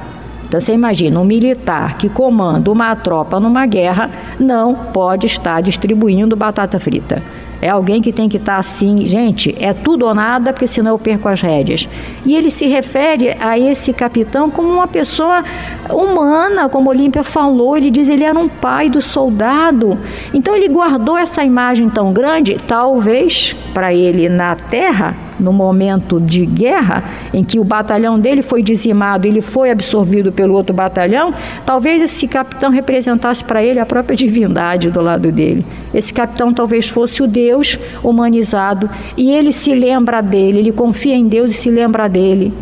então 0.48 0.62
você 0.62 0.74
imagina, 0.74 1.20
um 1.20 1.26
militar 1.26 1.98
que 1.98 2.08
comanda 2.08 2.72
uma 2.72 2.96
tropa 2.96 3.40
numa 3.40 3.66
guerra 3.66 4.10
não 4.40 4.76
pode 4.76 5.26
estar 5.26 5.62
distribuindo 5.62 6.36
batata 6.36 6.80
frita. 6.80 7.22
É 7.62 7.70
alguém 7.70 8.02
que 8.02 8.12
tem 8.12 8.28
que 8.28 8.38
estar 8.38 8.58
assim, 8.58 9.06
gente, 9.08 9.56
é 9.60 9.74
tudo 9.74 10.06
ou 10.06 10.14
nada, 10.14 10.54
porque 10.54 10.68
senão 10.68 10.92
eu 10.92 11.00
perco 11.00 11.28
as 11.28 11.42
rédeas. 11.42 11.88
E 12.26 12.36
ele 12.36 12.52
se 12.52 12.68
refere 12.68 13.36
a 13.40 13.58
esse 13.58 13.94
capitão 13.94 14.50
como 14.50 14.68
uma 14.70 14.88
pessoa 14.88 15.44
humana, 15.90 16.70
como 16.70 16.90
Olímpia 16.90 17.24
falou, 17.24 17.78
ele 17.78 17.90
diz 17.90 18.08
ele 18.08 18.24
era 18.24 18.38
um 18.38 18.50
pai 18.50 18.90
do 18.90 19.02
soldado. 19.02 19.98
Então 20.34 20.56
ele 20.56 20.68
guardou 20.68 21.18
essa 21.18 21.44
imagem 21.44 21.90
tão 21.90 22.12
grande, 22.12 22.58
talvez 22.68 23.56
para 23.74 23.94
ele 23.94 24.30
na 24.30 24.56
terra 24.56 25.26
no 25.40 25.52
momento 25.52 26.20
de 26.20 26.46
guerra, 26.46 27.04
em 27.34 27.44
que 27.44 27.60
o 27.60 27.64
batalhão 27.64 28.20
dele 28.20 28.42
foi 28.42 28.64
dizimado, 28.64 29.28
ele 29.28 29.42
foi 29.42 29.70
absorvido 29.70 30.32
pelo 30.32 30.54
outro 30.54 30.74
batalhão, 30.74 31.34
talvez 31.66 32.02
esse 32.02 32.28
capitão 32.28 32.72
representasse 32.72 33.44
para 33.44 33.64
ele 33.64 33.80
a 33.80 33.86
própria 33.86 34.16
divindade 34.16 34.90
do 34.90 35.02
lado 35.02 35.32
dele. 35.32 35.66
Esse 35.94 36.14
capitão 36.14 36.54
talvez 36.54 36.90
fosse 36.90 37.22
o 37.22 37.28
Deus 37.28 37.55
humanizado 38.04 38.90
e 39.18 39.32
ele 39.32 39.52
se 39.52 39.74
lembra 39.74 40.22
dele, 40.22 40.60
ele 40.60 40.72
confia 40.72 41.16
em 41.16 41.28
Deus 41.28 41.52
e 41.52 41.54
se 41.54 41.70
lembra 41.70 42.08
dele. 42.08 42.54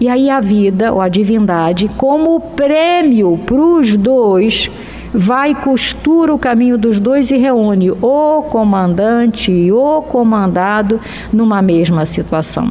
E 0.00 0.08
aí 0.08 0.30
a 0.30 0.38
vida, 0.40 0.92
ou 0.92 1.00
a 1.00 1.08
divindade, 1.08 1.90
como 1.96 2.38
prêmio 2.40 3.38
para 3.44 3.60
os 3.60 3.96
dois, 3.96 4.70
vai 5.12 5.54
costura 5.54 6.32
o 6.32 6.38
caminho 6.38 6.78
dos 6.78 7.00
dois 7.00 7.30
e 7.30 7.36
reúne 7.36 7.90
o 7.90 8.42
comandante 8.42 9.50
e 9.50 9.72
o 9.72 10.02
comandado 10.02 11.00
numa 11.32 11.60
mesma 11.60 12.06
situação. 12.06 12.70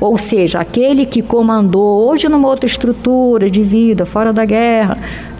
Ou 0.00 0.16
seja, 0.16 0.60
aquele 0.60 1.04
que 1.04 1.20
comandou 1.20 2.08
hoje 2.08 2.28
numa 2.28 2.48
outra 2.48 2.66
estrutura 2.66 3.50
de 3.50 3.62
vida, 3.62 4.06
fora 4.06 4.32
da 4.32 4.44
guerra, 4.44 4.96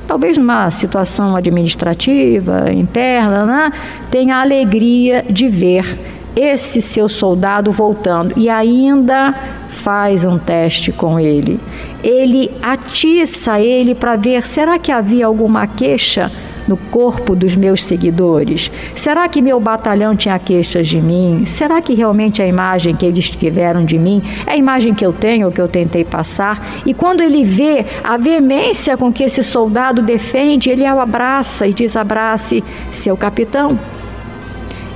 talvez 0.08 0.38
numa 0.38 0.70
situação 0.70 1.36
administrativa, 1.36 2.72
interna, 2.72 3.44
né, 3.44 3.72
tenha 4.10 4.36
a 4.36 4.40
alegria 4.40 5.24
de 5.28 5.46
ver 5.46 5.98
esse 6.34 6.80
seu 6.80 7.08
soldado 7.08 7.70
voltando 7.70 8.32
e 8.34 8.48
ainda 8.48 9.34
faz 9.68 10.24
um 10.24 10.38
teste 10.38 10.90
com 10.90 11.20
ele. 11.20 11.60
Ele 12.02 12.50
atiça 12.62 13.60
ele 13.60 13.94
para 13.94 14.16
ver 14.16 14.46
será 14.46 14.78
que 14.78 14.90
havia 14.90 15.26
alguma 15.26 15.66
queixa 15.66 16.32
no 16.68 16.76
corpo 16.76 17.34
dos 17.34 17.56
meus 17.56 17.82
seguidores? 17.82 18.70
Será 18.94 19.26
que 19.28 19.40
meu 19.40 19.58
batalhão 19.58 20.14
tinha 20.14 20.38
queixas 20.38 20.86
de 20.86 21.00
mim? 21.00 21.46
Será 21.46 21.80
que 21.80 21.94
realmente 21.94 22.42
a 22.42 22.46
imagem 22.46 22.94
que 22.94 23.06
eles 23.06 23.30
tiveram 23.30 23.84
de 23.84 23.98
mim 23.98 24.22
é 24.46 24.52
a 24.52 24.56
imagem 24.56 24.94
que 24.94 25.04
eu 25.04 25.12
tenho, 25.12 25.50
que 25.50 25.60
eu 25.60 25.68
tentei 25.68 26.04
passar? 26.04 26.80
E 26.84 26.92
quando 26.92 27.22
ele 27.22 27.44
vê 27.44 27.84
a 28.04 28.16
veemência 28.16 28.96
com 28.96 29.12
que 29.12 29.24
esse 29.24 29.42
soldado 29.42 30.02
defende, 30.02 30.68
ele 30.70 30.84
o 30.84 31.00
abraça 31.00 31.66
e 31.66 31.72
diz: 31.72 31.96
abrace 31.96 32.62
seu 32.90 33.16
capitão. 33.16 33.78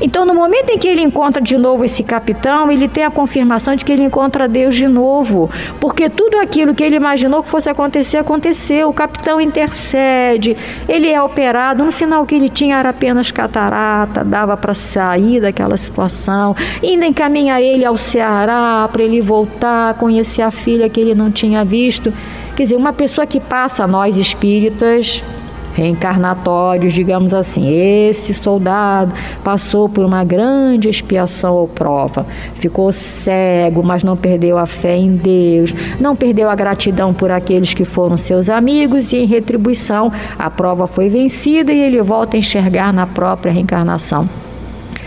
Então, 0.01 0.27
no 0.27 0.35
momento 0.35 0.71
em 0.71 0.79
que 0.79 0.89
ele 0.89 1.01
encontra 1.01 1.41
de 1.41 1.57
novo 1.57 1.85
esse 1.85 2.03
capitão, 2.03 2.71
ele 2.71 2.89
tem 2.89 3.05
a 3.05 3.11
confirmação 3.11 3.77
de 3.77 3.85
que 3.85 3.93
ele 3.93 4.03
encontra 4.03 4.49
Deus 4.49 4.75
de 4.75 4.89
novo, 4.89 5.51
porque 5.81 6.09
tudo 6.09 6.39
aquilo 6.39 6.75
que 6.75 6.83
ele 6.83 6.97
imaginou 6.97 7.43
que 7.43 7.49
fosse 7.49 7.69
acontecer, 7.69 8.17
aconteceu. 8.17 8.89
O 8.89 8.93
capitão 8.93 9.41
intercede, 9.41 10.57
ele 10.89 11.09
é 11.09 11.23
operado. 11.23 11.85
No 11.85 11.93
final, 11.93 12.23
o 12.23 12.27
que 12.27 12.35
ele 12.35 12.49
tinha 12.49 12.79
era 12.79 12.89
apenas 12.89 13.31
catarata, 13.31 14.25
dava 14.25 14.57
para 14.57 14.75
sair 14.75 15.41
daquela 15.41 15.77
situação. 15.77 16.57
Ainda 16.83 17.07
encaminha 17.07 17.61
ele 17.61 17.85
ao 17.85 17.97
Ceará 17.97 18.89
para 18.93 19.03
ele 19.03 19.21
voltar, 19.21 19.95
conhecer 19.95 20.43
a 20.43 20.51
filha 20.51 20.89
que 20.89 21.01
ele 21.01 21.15
não 21.15 21.31
tinha 21.31 21.65
visto. 21.65 22.13
Quer 22.57 22.65
dizer, 22.65 22.77
uma 22.77 22.93
pessoa 22.93 23.27
que 23.27 23.41
passa, 23.41 23.87
nós 23.87 24.17
espíritas, 24.17 25.23
reencarnatórios, 25.75 26.93
digamos 26.93 27.35
assim. 27.35 27.73
Esse 27.73 28.35
soldado 28.35 29.13
passou 29.43 29.89
por 29.89 30.05
uma 30.05 30.25
grande 30.25 30.89
expiação 30.89 31.55
ou 31.55 31.69
prova, 31.69 32.27
ficou 32.55 32.91
cego, 32.93 33.83
mas 33.83 34.03
não 34.03 34.17
perdeu 34.17 34.59
a 34.59 34.67
fé 34.67 34.97
em 34.97 35.17
Deus, 35.17 35.75
não 36.01 36.15
perdeu 36.15 36.49
a 36.49 36.55
gratidão 36.55 37.13
por 37.13 37.31
aqueles 37.31 37.75
que 37.75 37.85
foram 37.85 38.17
seus 38.17 38.49
amigos 38.49 39.13
e 39.13 39.19
em 39.19 39.27
retribuição 39.27 40.13
a 40.39 40.51
prova 40.51 40.87
foi 40.87 41.09
vencida 41.09 41.73
e 41.73 41.81
ele 41.81 42.03
volta 42.03 42.37
a 42.37 42.39
enxergar 42.39 42.93
na 42.93 43.07
própria 43.07 43.53
reencarnação. 43.53 44.29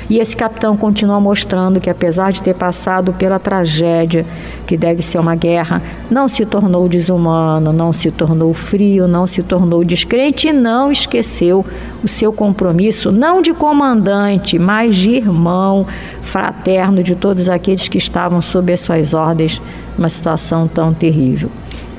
E 0.09 0.19
esse 0.19 0.35
capitão 0.37 0.77
continua 0.77 1.19
mostrando 1.19 1.79
que, 1.79 1.89
apesar 1.89 2.31
de 2.31 2.41
ter 2.41 2.53
passado 2.53 3.13
pela 3.13 3.39
tragédia, 3.39 4.25
que 4.67 4.77
deve 4.77 5.01
ser 5.01 5.17
uma 5.17 5.35
guerra, 5.35 5.81
não 6.09 6.27
se 6.27 6.45
tornou 6.45 6.87
desumano, 6.87 7.73
não 7.73 7.91
se 7.91 8.11
tornou 8.11 8.53
frio, 8.53 9.07
não 9.07 9.25
se 9.25 9.41
tornou 9.41 9.83
descrente 9.83 10.47
e 10.47 10.53
não 10.53 10.91
esqueceu 10.91 11.65
o 12.03 12.07
seu 12.07 12.31
compromisso, 12.31 13.11
não 13.11 13.41
de 13.41 13.53
comandante, 13.53 14.59
mas 14.59 14.95
de 14.95 15.11
irmão, 15.11 15.87
fraterno 16.21 17.01
de 17.01 17.15
todos 17.15 17.49
aqueles 17.49 17.87
que 17.87 17.97
estavam 17.97 18.41
sob 18.41 18.71
as 18.71 18.81
suas 18.81 19.13
ordens 19.13 19.61
numa 19.97 20.09
situação 20.09 20.67
tão 20.67 20.93
terrível. 20.93 21.49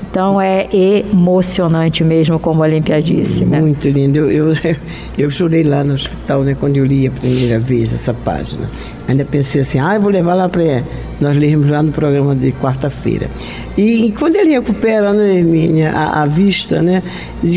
Então 0.09 0.41
é 0.41 0.67
emocionante 0.71 2.03
mesmo, 2.03 2.39
como 2.39 2.63
a 2.63 2.67
Olímpia 2.67 3.01
disse. 3.01 3.45
Né? 3.45 3.59
Muito 3.59 3.87
lindo. 3.87 4.17
Eu, 4.17 4.51
eu, 4.51 4.55
eu 5.17 5.29
chorei 5.29 5.63
lá 5.63 5.83
no 5.83 5.93
hospital, 5.93 6.43
né, 6.43 6.55
quando 6.59 6.77
eu 6.77 6.85
li 6.85 7.07
a 7.07 7.11
primeira 7.11 7.59
vez 7.59 7.93
essa 7.93 8.13
página. 8.13 8.69
Ainda 9.07 9.23
pensei 9.25 9.61
assim, 9.61 9.79
ah, 9.79 9.95
eu 9.95 10.01
vou 10.01 10.11
levar 10.11 10.33
lá 10.33 10.49
para. 10.49 10.83
Nós 11.21 11.35
lemos 11.35 11.69
lá 11.69 11.81
no 11.81 11.91
programa 11.91 12.35
de 12.35 12.51
quarta-feira. 12.51 13.29
E, 13.77 14.07
e, 14.07 14.11
quando 14.11 14.35
ele 14.35 14.51
recupera, 14.51 15.13
né, 15.13 15.37
Hermínia, 15.37 15.91
a, 15.91 16.23
a 16.23 16.25
vista, 16.25 16.81
né? 16.81 17.03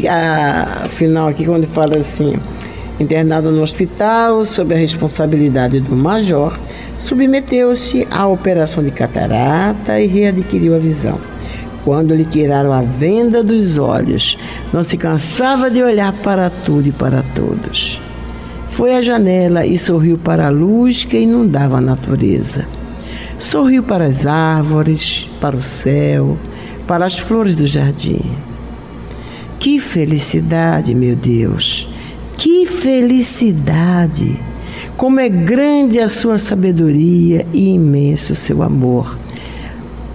A, 0.08 0.84
a 0.84 0.88
final 0.88 1.28
aqui, 1.28 1.44
quando 1.44 1.66
fala 1.66 1.96
assim 1.96 2.34
internado 3.00 3.50
no 3.50 3.62
hospital 3.62 4.44
sob 4.44 4.74
a 4.74 4.76
responsabilidade 4.76 5.80
do 5.80 5.96
major, 5.96 6.58
submeteu-se 6.98 8.06
à 8.10 8.26
operação 8.26 8.84
de 8.84 8.90
catarata 8.90 9.98
e 9.98 10.06
readquiriu 10.06 10.74
a 10.74 10.78
visão. 10.78 11.18
Quando 11.84 12.14
lhe 12.14 12.24
tiraram 12.24 12.72
a 12.72 12.82
venda 12.82 13.42
dos 13.42 13.78
olhos, 13.78 14.36
não 14.72 14.82
se 14.82 14.96
cansava 14.96 15.70
de 15.70 15.82
olhar 15.82 16.12
para 16.12 16.50
tudo 16.50 16.88
e 16.88 16.92
para 16.92 17.22
todos. 17.22 18.00
Foi 18.66 18.94
à 18.94 19.02
janela 19.02 19.66
e 19.66 19.78
sorriu 19.78 20.18
para 20.18 20.46
a 20.46 20.50
luz 20.50 21.04
que 21.04 21.18
inundava 21.18 21.78
a 21.78 21.80
natureza. 21.80 22.68
Sorriu 23.38 23.82
para 23.82 24.04
as 24.04 24.26
árvores, 24.26 25.28
para 25.40 25.56
o 25.56 25.62
céu, 25.62 26.36
para 26.86 27.06
as 27.06 27.18
flores 27.18 27.56
do 27.56 27.66
jardim. 27.66 28.20
Que 29.58 29.80
felicidade, 29.80 30.94
meu 30.94 31.16
Deus! 31.16 31.88
Que 32.36 32.66
felicidade! 32.66 34.40
Como 34.96 35.18
é 35.18 35.28
grande 35.28 35.98
a 35.98 36.08
sua 36.08 36.38
sabedoria 36.38 37.46
e 37.52 37.70
imenso 37.70 38.34
o 38.34 38.36
seu 38.36 38.62
amor 38.62 39.18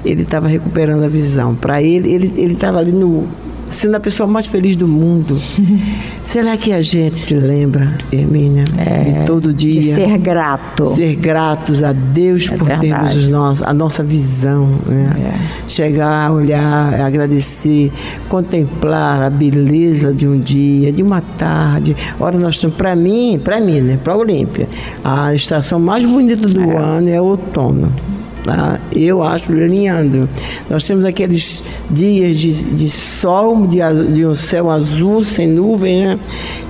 ele 0.05 0.21
estava 0.21 0.47
recuperando 0.47 1.03
a 1.03 1.07
visão. 1.07 1.55
Para 1.55 1.81
ele, 1.81 2.31
ele 2.37 2.53
estava 2.53 2.77
ali 2.77 2.91
no 2.91 3.27
sendo 3.69 3.95
a 3.95 3.99
pessoa 3.99 4.27
mais 4.27 4.47
feliz 4.47 4.75
do 4.75 4.87
mundo. 4.87 5.39
Será 6.23 6.57
que 6.57 6.73
a 6.73 6.81
gente 6.81 7.17
se 7.17 7.33
lembra, 7.33 7.97
Hermínia, 8.11 8.65
é, 8.77 9.01
de 9.01 9.25
todo 9.25 9.53
dia? 9.53 9.81
De 9.81 9.95
ser 9.95 10.17
grato. 10.17 10.85
Ser 10.85 11.15
gratos 11.15 11.83
a 11.83 11.91
Deus 11.91 12.49
é 12.51 12.57
por 12.57 12.67
verdade. 12.67 12.89
termos 12.89 13.15
os 13.15 13.27
nossos, 13.27 13.65
a 13.65 13.73
nossa 13.73 14.03
visão. 14.03 14.79
Né? 14.85 15.09
É. 15.19 15.67
Chegar, 15.67 16.31
olhar, 16.31 17.01
agradecer, 17.01 17.91
contemplar 18.27 19.21
a 19.21 19.29
beleza 19.29 20.13
de 20.13 20.27
um 20.27 20.39
dia, 20.39 20.91
de 20.91 21.03
uma 21.03 21.21
tarde. 21.21 21.95
Ora, 22.19 22.37
nós 22.37 22.55
estamos, 22.55 22.75
para 22.75 22.95
mim, 22.95 23.39
para 23.43 23.59
mim, 23.59 23.81
né, 23.81 23.99
para 24.03 24.13
a 24.13 24.17
Olímpia, 24.17 24.67
a 25.03 25.33
estação 25.33 25.79
mais 25.79 26.05
bonita 26.05 26.47
do 26.47 26.71
é. 26.71 26.77
ano 26.77 27.09
é 27.09 27.21
o 27.21 27.25
outono. 27.25 28.14
Tá? 28.45 28.79
Eu 28.95 29.23
acho 29.23 29.51
lindo. 29.51 30.29
Nós 30.69 30.83
temos 30.83 31.03
aqueles 31.03 31.63
dias 31.89 32.37
de, 32.37 32.65
de 32.75 32.87
sol, 32.87 33.65
de, 33.65 33.79
de, 34.13 34.23
um 34.23 34.35
céu 34.35 34.69
azul, 34.69 35.23
sem 35.23 35.47
nuvem, 35.47 36.05
né? 36.05 36.19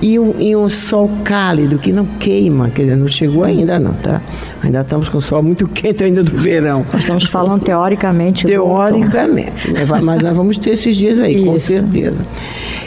E 0.00 0.18
um, 0.18 0.34
e 0.40 0.56
um 0.56 0.70
sol 0.70 1.10
cálido, 1.22 1.78
que 1.78 1.92
não 1.92 2.06
queima, 2.18 2.70
quer 2.70 2.84
dizer, 2.84 2.96
não 2.96 3.06
chegou 3.06 3.44
ainda 3.44 3.78
não, 3.78 3.92
tá? 3.92 4.22
Ainda 4.62 4.80
estamos 4.80 5.10
com 5.10 5.18
o 5.18 5.20
sol 5.20 5.42
muito 5.42 5.68
quente 5.70 6.02
ainda 6.02 6.22
do 6.22 6.34
verão. 6.34 6.86
Nós 6.90 7.02
estamos 7.02 7.24
falando 7.24 7.62
teoricamente. 7.62 8.46
Teoricamente, 8.46 9.70
né? 9.70 9.84
mas 10.02 10.22
nós 10.22 10.34
vamos 10.34 10.56
ter 10.56 10.70
esses 10.70 10.96
dias 10.96 11.18
aí, 11.18 11.36
Isso. 11.36 11.44
com 11.44 11.58
certeza. 11.58 12.26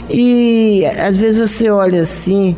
E 0.10 0.84
às 1.00 1.18
vezes 1.18 1.48
você 1.48 1.70
olha 1.70 2.02
assim, 2.02 2.56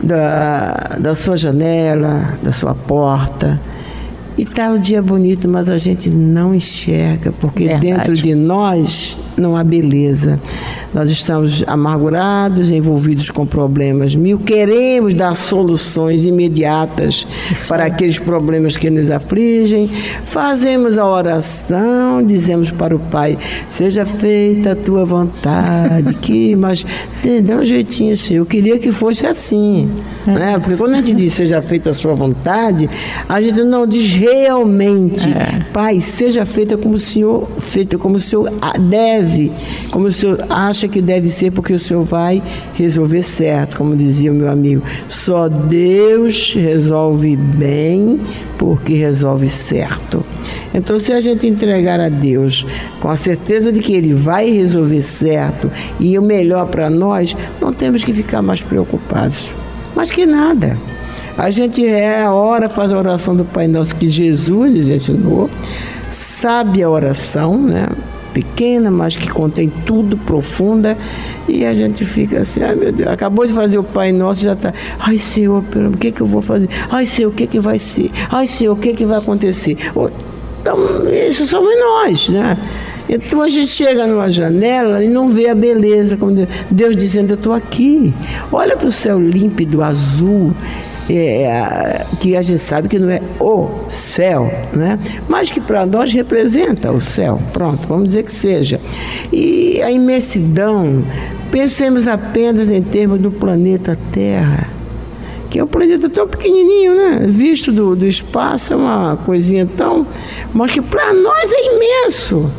da, 0.00 0.96
da 0.96 1.12
sua 1.12 1.36
janela, 1.36 2.38
da 2.40 2.52
sua 2.52 2.72
porta, 2.72 3.60
E 4.38 4.42
está 4.42 4.70
o 4.70 4.78
dia 4.78 5.00
bonito, 5.02 5.48
mas 5.48 5.68
a 5.68 5.78
gente 5.78 6.10
não 6.10 6.54
enxerga, 6.54 7.32
porque 7.32 7.64
Verdade. 7.64 7.86
dentro 7.86 8.14
de 8.14 8.34
nós 8.34 9.18
não 9.36 9.56
há 9.56 9.64
beleza. 9.64 10.38
Nós 10.96 11.10
estamos 11.10 11.62
amargurados, 11.66 12.70
envolvidos 12.70 13.28
com 13.28 13.46
problemas 13.46 14.16
mil, 14.16 14.38
queremos 14.38 15.12
dar 15.12 15.34
soluções 15.34 16.24
imediatas 16.24 17.26
para 17.68 17.84
aqueles 17.84 18.18
problemas 18.18 18.78
que 18.78 18.88
nos 18.88 19.10
afligem. 19.10 19.90
Fazemos 20.22 20.96
a 20.96 21.06
oração, 21.06 22.24
dizemos 22.24 22.70
para 22.70 22.96
o 22.96 22.98
Pai: 22.98 23.36
seja 23.68 24.06
feita 24.06 24.72
a 24.72 24.74
tua 24.74 25.04
vontade, 25.04 26.14
que, 26.14 26.56
mas 26.56 26.86
dê 27.22 27.54
um 27.54 27.62
jeitinho 27.62 28.16
seu. 28.16 28.36
Eu 28.38 28.46
queria 28.46 28.78
que 28.78 28.90
fosse 28.90 29.26
assim, 29.26 29.90
né? 30.26 30.58
Porque 30.58 30.78
quando 30.78 30.94
a 30.94 30.96
gente 30.96 31.12
diz 31.12 31.34
seja 31.34 31.60
feita 31.60 31.90
a 31.90 31.94
sua 31.94 32.14
vontade, 32.14 32.88
a 33.28 33.38
gente 33.42 33.62
não 33.64 33.86
diz 33.86 34.14
realmente, 34.14 35.28
é. 35.28 35.66
Pai, 35.74 36.00
seja 36.00 36.46
feita 36.46 36.78
como 36.78 36.94
o 36.94 36.98
Senhor, 36.98 37.46
feita 37.58 37.98
como 37.98 38.16
o 38.16 38.20
Senhor 38.20 38.50
deve, 38.88 39.52
como 39.90 40.06
o 40.06 40.12
Senhor 40.12 40.42
acha 40.48 40.85
que 40.88 41.00
deve 41.00 41.28
ser, 41.28 41.50
porque 41.52 41.72
o 41.72 41.78
Senhor 41.78 42.04
vai 42.04 42.42
resolver 42.74 43.22
certo, 43.22 43.76
como 43.76 43.96
dizia 43.96 44.32
o 44.32 44.34
meu 44.34 44.50
amigo. 44.50 44.82
Só 45.08 45.48
Deus 45.48 46.54
resolve 46.54 47.36
bem, 47.36 48.20
porque 48.58 48.94
resolve 48.94 49.48
certo. 49.48 50.24
Então, 50.74 50.98
se 50.98 51.12
a 51.12 51.20
gente 51.20 51.46
entregar 51.46 52.00
a 52.00 52.08
Deus 52.08 52.66
com 53.00 53.08
a 53.08 53.16
certeza 53.16 53.72
de 53.72 53.80
que 53.80 53.94
Ele 53.94 54.12
vai 54.12 54.50
resolver 54.50 55.02
certo 55.02 55.70
e 55.98 56.18
o 56.18 56.22
melhor 56.22 56.66
para 56.66 56.90
nós, 56.90 57.36
não 57.60 57.72
temos 57.72 58.04
que 58.04 58.12
ficar 58.12 58.42
mais 58.42 58.62
preocupados. 58.62 59.54
Mas 59.94 60.10
que 60.10 60.26
nada. 60.26 60.78
A 61.36 61.50
gente 61.50 61.86
é 61.86 62.26
hora, 62.28 62.68
faz 62.68 62.92
a 62.92 62.98
oração 62.98 63.36
do 63.36 63.44
Pai 63.44 63.66
Nosso 63.66 63.94
que 63.94 64.08
Jesus 64.08 64.72
nos 64.72 64.88
ensinou, 64.88 65.50
sabe 66.08 66.82
a 66.82 66.88
oração, 66.88 67.60
né? 67.60 67.86
Pequena, 68.36 68.90
mas 68.90 69.16
que 69.16 69.30
contém 69.30 69.72
tudo, 69.86 70.18
profunda, 70.18 70.94
e 71.48 71.64
a 71.64 71.72
gente 71.72 72.04
fica 72.04 72.40
assim, 72.40 72.62
ai 72.62 72.74
meu 72.74 72.92
Deus, 72.92 73.08
acabou 73.08 73.46
de 73.46 73.54
fazer 73.54 73.78
o 73.78 73.82
Pai 73.82 74.12
Nosso, 74.12 74.42
já 74.42 74.52
está, 74.52 74.74
ai 74.98 75.16
Senhor, 75.16 75.64
o 75.74 75.96
que, 75.96 76.12
que 76.12 76.20
eu 76.20 76.26
vou 76.26 76.42
fazer? 76.42 76.68
Ai 76.90 77.06
Senhor, 77.06 77.30
o 77.30 77.32
que, 77.32 77.46
que 77.46 77.58
vai 77.58 77.78
ser? 77.78 78.10
Ai 78.30 78.46
Senhor, 78.46 78.74
o 78.74 78.76
que, 78.76 78.92
que 78.92 79.06
vai 79.06 79.16
acontecer? 79.16 79.78
Então, 80.60 80.78
isso 81.26 81.46
somos 81.46 81.72
nós, 81.80 82.28
né? 82.28 82.58
Então 83.08 83.40
a 83.40 83.48
gente 83.48 83.68
chega 83.68 84.06
numa 84.06 84.28
janela 84.28 85.02
e 85.02 85.08
não 85.08 85.28
vê 85.28 85.48
a 85.48 85.54
beleza, 85.54 86.18
como 86.18 86.34
Deus 86.70 86.94
dizendo, 86.94 87.30
eu 87.30 87.36
estou 87.36 87.54
aqui. 87.54 88.12
Olha 88.52 88.76
para 88.76 88.88
o 88.88 88.92
céu 88.92 89.18
límpido, 89.18 89.82
azul, 89.82 90.52
é, 91.08 92.04
que 92.20 92.36
a 92.36 92.42
gente 92.42 92.60
sabe 92.60 92.88
que 92.88 92.98
não 92.98 93.10
é 93.10 93.20
o 93.40 93.68
céu, 93.88 94.50
né? 94.72 94.98
mas 95.28 95.50
que 95.50 95.60
para 95.60 95.86
nós 95.86 96.12
representa 96.12 96.90
o 96.90 97.00
céu. 97.00 97.40
Pronto, 97.52 97.86
vamos 97.86 98.08
dizer 98.08 98.24
que 98.24 98.32
seja. 98.32 98.80
E 99.32 99.80
a 99.82 99.90
imensidão, 99.90 101.04
pensemos 101.50 102.08
apenas 102.08 102.68
em 102.68 102.82
termos 102.82 103.20
do 103.20 103.30
planeta 103.30 103.96
Terra 104.12 104.76
que 105.48 105.60
é 105.60 105.64
um 105.64 105.66
planeta 105.68 106.10
tão 106.10 106.26
pequenininho, 106.26 106.94
né? 106.94 107.26
Visto 107.28 107.70
do, 107.70 107.94
do 107.94 108.04
espaço 108.04 108.72
é 108.72 108.76
uma 108.76 109.16
coisinha 109.16 109.64
tão, 109.76 110.04
mas 110.52 110.72
que 110.72 110.82
para 110.82 111.12
nós 111.12 111.50
é 111.52 111.76
imenso 111.76 112.50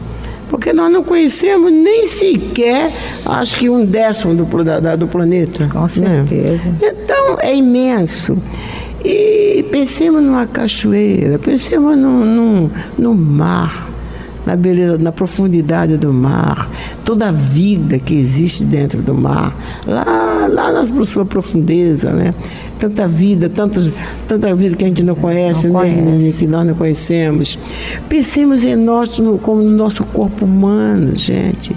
porque 0.50 0.74
nós 0.74 0.92
não 0.92 1.04
conhecemos 1.04 1.72
nem 1.72 2.08
sequer, 2.08 2.92
acho 3.26 3.58
que 3.58 3.70
um 3.70 3.86
décimo 3.86 4.34
do, 4.36 4.64
da, 4.64 4.96
do 4.96 5.08
planeta. 5.08 5.68
Com 5.72 5.82
né? 5.82 5.88
certeza. 5.88 6.64
Né? 6.66 6.78
Então, 6.82 7.38
é 7.40 7.56
imenso. 7.56 8.38
E 9.04 9.66
pensemos 9.72 10.22
numa 10.22 10.46
cachoeira, 10.48 11.38
pensemos 11.38 11.96
no, 11.98 12.70
no 12.98 13.16
mar 13.16 13.97
na 14.48 14.56
beleza, 14.56 14.98
na 14.98 15.12
profundidade 15.12 15.98
do 15.98 16.14
mar, 16.14 16.72
toda 17.04 17.28
a 17.28 17.32
vida 17.34 18.00
que 18.00 18.18
existe 18.18 18.64
dentro 18.64 19.02
do 19.02 19.14
mar, 19.14 19.54
lá, 19.86 20.48
lá 20.48 20.72
na 20.72 21.04
sua 21.04 21.26
profundeza, 21.26 22.14
né? 22.14 22.34
Tanta 22.80 23.06
vida, 23.10 23.50
tantos, 23.50 23.92
tanta 24.26 24.56
vida 24.56 24.78
que 24.78 24.86
a 24.86 24.88
gente 24.88 25.04
não 25.04 25.16
conhece, 25.16 25.68
não 25.68 25.82
né? 25.82 26.32
que 26.32 26.48
nós 26.48 26.66
não 26.66 26.76
conhecemos. 26.76 27.60
Pensemos 28.08 28.64
em 28.64 28.78
nós 28.78 29.10
como 29.42 29.62
no 29.62 29.72
nosso 29.72 30.06
corpo 30.06 30.46
humano, 30.46 31.14
gente 31.14 31.76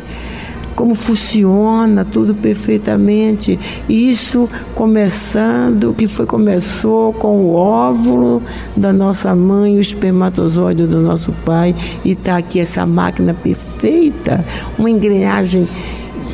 como 0.81 0.95
funciona 0.95 2.07
tudo 2.07 2.35
perfeitamente. 2.35 3.59
Isso 3.87 4.49
começando, 4.75 5.93
que 5.93 6.07
foi 6.07 6.25
começou 6.25 7.12
com 7.12 7.45
o 7.45 7.55
óvulo 7.55 8.43
da 8.75 8.90
nossa 8.90 9.35
mãe, 9.35 9.77
o 9.77 9.81
espermatozoide 9.81 10.87
do 10.87 11.03
nosso 11.03 11.33
pai, 11.45 11.75
e 12.03 12.12
está 12.12 12.38
aqui 12.38 12.59
essa 12.59 12.87
máquina 12.87 13.35
perfeita, 13.35 14.43
uma 14.79 14.88
engrenagem 14.88 15.69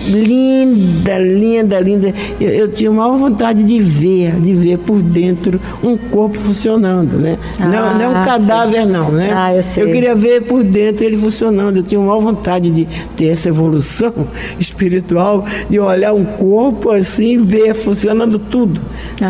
linda, 0.07 1.19
linda, 1.19 1.81
linda. 1.81 2.13
Eu, 2.41 2.51
eu, 2.51 2.69
tinha 2.69 2.91
maior 2.91 3.17
vontade 3.17 3.63
de 3.63 3.79
ver, 3.81 4.41
de 4.41 4.55
ver 4.55 4.79
por 4.79 5.03
dentro 5.03 5.61
um 5.83 5.97
corpo 5.97 6.39
funcionando, 6.39 7.19
né? 7.19 7.39
Ah, 7.59 7.67
não, 7.67 7.99
não 7.99 8.21
um 8.21 8.23
cadáver, 8.23 8.83
sei. 8.83 8.85
não, 8.85 9.11
né? 9.11 9.31
Ah, 9.33 9.55
eu, 9.55 9.63
eu, 9.77 9.91
queria 9.91 10.15
ver 10.15 10.43
por 10.43 10.63
dentro 10.63 11.05
ele 11.05 11.17
funcionando. 11.17 11.79
Eu 11.79 11.83
tinha 11.83 12.01
maior 12.01 12.21
vontade 12.21 12.71
de 12.71 12.87
ter 13.17 13.27
essa 13.27 13.49
evolução 13.49 14.13
espiritual, 14.59 15.45
de 15.69 15.79
olhar 15.79 16.13
um 16.13 16.25
corpo 16.25 16.91
assim 16.91 17.33
e 17.33 17.39
ver 17.39 17.75
funcionando 17.75 18.39
tudo. 18.39 18.81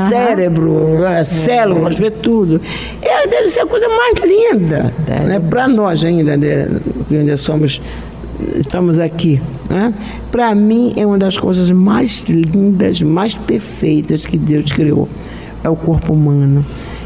Cérebro, 0.09 1.05
é, 1.05 1.25
células, 1.25 1.97
ver 1.97 2.11
tudo. 2.11 2.61
E 3.03 3.29
deve 3.29 3.49
ser 3.49 3.61
a 3.61 3.67
coisa 3.67 3.89
mais 3.89 4.15
linda, 4.23 4.95
né? 5.09 5.41
Para 5.41 5.69
nós 5.69 6.05
ainda, 6.05 6.37
né? 6.37 6.69
que 7.09 7.17
ainda 7.17 7.37
somos 7.37 7.81
estamos 8.57 8.99
aqui. 8.99 9.41
Né? 9.69 9.95
Para 10.31 10.55
mim, 10.55 10.93
é 10.97 11.07
uma 11.07 11.19
das 11.19 11.37
coisas 11.37 11.71
mais 11.71 12.25
lindas, 12.29 13.03
mais 13.03 13.35
perfeitas 13.35 14.27
que 14.27 14.37
Deus 14.37 14.71
criou. 14.73 15.09
É 15.63 15.69
o 15.69 15.77
corpo 15.77 16.13
humano. 16.13 16.65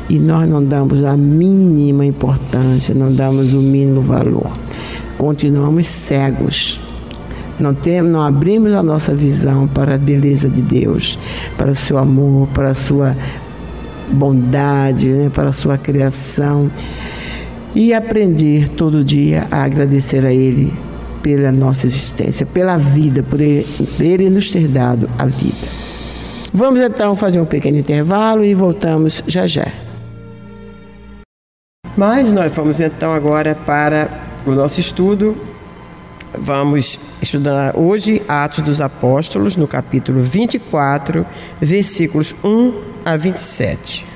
E 0.09 0.19
nós 0.19 0.49
não 0.49 0.63
damos 0.63 1.05
a 1.05 1.17
mínima 1.17 2.05
importância, 2.05 2.95
não 2.95 3.15
damos 3.15 3.55
o 3.55 3.61
mínimo 3.61 4.01
valor. 4.01 4.51
Continuamos 5.17 5.87
cegos. 5.87 6.81
Não, 7.59 7.75
temos, 7.75 8.11
não 8.11 8.23
abrimos 8.23 8.73
a 8.73 8.83
nossa 8.83 9.15
visão 9.15 9.69
para 9.69 9.95
a 9.95 9.99
beleza 9.99 10.49
de 10.49 10.63
Deus, 10.63 11.19
para 11.59 11.71
o 11.71 11.75
seu 11.75 11.99
amor, 11.99 12.49
para 12.49 12.71
a 12.71 12.75
sua 12.75 13.15
bondade, 14.11 15.09
né? 15.09 15.31
para 15.33 15.51
a 15.51 15.53
sua 15.53 15.77
criação. 15.77 16.71
E 17.75 17.95
aprender 17.95 18.69
todo 18.71 19.05
dia 19.05 19.47
a 19.51 19.63
agradecer 19.63 20.27
a 20.27 20.33
Ele 20.33 20.73
pela 21.23 21.53
nossa 21.53 21.87
existência, 21.87 22.45
pela 22.47 22.77
vida, 22.77 23.23
por 23.23 23.41
ele, 23.41 24.31
nos 24.31 24.51
ter 24.51 24.69
dado 24.69 25.09
a 25.19 25.27
vida. 25.27 25.69
Vamos 26.53 26.81
então 26.81 27.15
fazer 27.15 27.41
um 27.41 27.47
pequeno 27.47 27.79
intervalo 27.79 28.45
e 28.45 28.55
voltamos 28.55 29.23
já 29.27 29.47
já. 29.47 29.67
Mas 31.97 32.33
nós 32.33 32.55
vamos 32.55 32.81
então 32.81 33.13
agora 33.13 33.55
para 33.55 34.09
o 34.47 34.51
nosso 34.51 34.81
estudo. 34.81 35.37
Vamos 36.33 36.99
estudar 37.21 37.77
hoje 37.77 38.23
Atos 38.29 38.61
dos 38.61 38.81
Apóstolos, 38.81 39.57
no 39.57 39.67
capítulo 39.67 40.21
24, 40.21 41.27
versículos 41.61 42.35
1 42.45 42.75
a 43.05 43.17
27. 43.17 44.10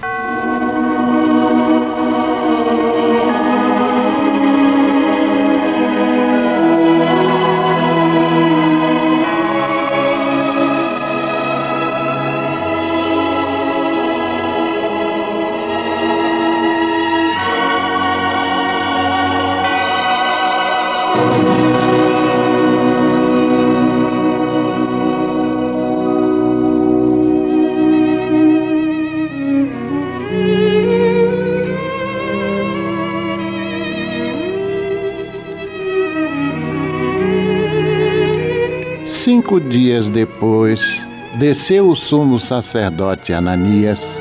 Cinco 39.45 39.61
dias 39.61 40.09
depois, 40.09 41.07
desceu 41.39 41.91
o 41.91 41.95
sumo 41.95 42.41
sacerdote 42.41 43.31
Ananias 43.35 44.19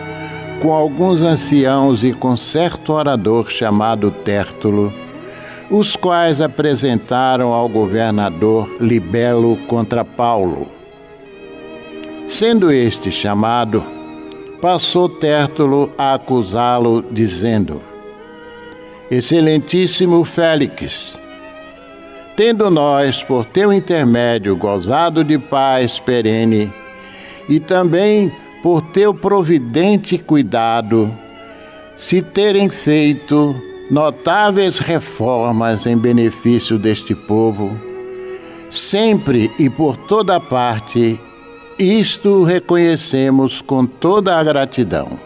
com 0.62 0.74
alguns 0.74 1.22
anciãos 1.22 2.04
e 2.04 2.12
com 2.12 2.36
certo 2.36 2.92
orador 2.92 3.50
chamado 3.50 4.12
Tértulo, 4.12 4.94
os 5.72 5.96
quais 5.96 6.42
apresentaram 6.42 7.54
ao 7.54 7.70
governador 7.70 8.70
Libelo 8.82 9.56
contra 9.66 10.04
Paulo. 10.04 10.68
Sendo 12.28 12.70
este 12.70 13.10
chamado, 13.10 13.82
passou 14.62 15.08
Tértulo 15.08 15.90
a 15.98 16.16
acusá-lo, 16.16 17.02
dizendo: 17.02 17.82
Excelentíssimo 19.10 20.26
Félix, 20.26 21.18
tendo 22.36 22.69
nós, 22.69 23.24
por 23.24 23.46
teu 23.46 23.72
intermédio, 23.72 24.56
gozado 24.56 25.24
de 25.24 25.38
paz 25.38 26.00
perene, 26.00 26.74
e 27.48 27.60
também 27.60 28.32
por 28.62 28.82
teu 28.82 29.13
providente 29.13 30.17
cuidado, 30.17 31.13
se 31.96 32.22
terem 32.22 32.69
feito 32.69 33.56
notáveis 33.91 34.80
reformas 34.80 35.86
em 35.86 35.98
benefício 35.98 36.80
deste 36.80 37.13
povo, 37.13 37.78
sempre 38.69 39.52
e 39.60 39.69
por 39.69 39.98
toda 39.98 40.39
parte, 40.39 41.19
isto 41.78 42.43
reconhecemos 42.43 43.62
com 43.62 43.86
toda 43.86 44.38
a 44.38 44.43
gratidão. 44.43 45.19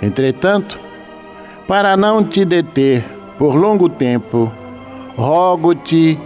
Entretanto, 0.00 0.78
para 1.66 1.96
não 1.96 2.24
te 2.24 2.44
deter 2.44 3.04
por 3.38 3.54
longo 3.54 3.88
tempo, 3.88 4.50
rogo-te 5.18 6.16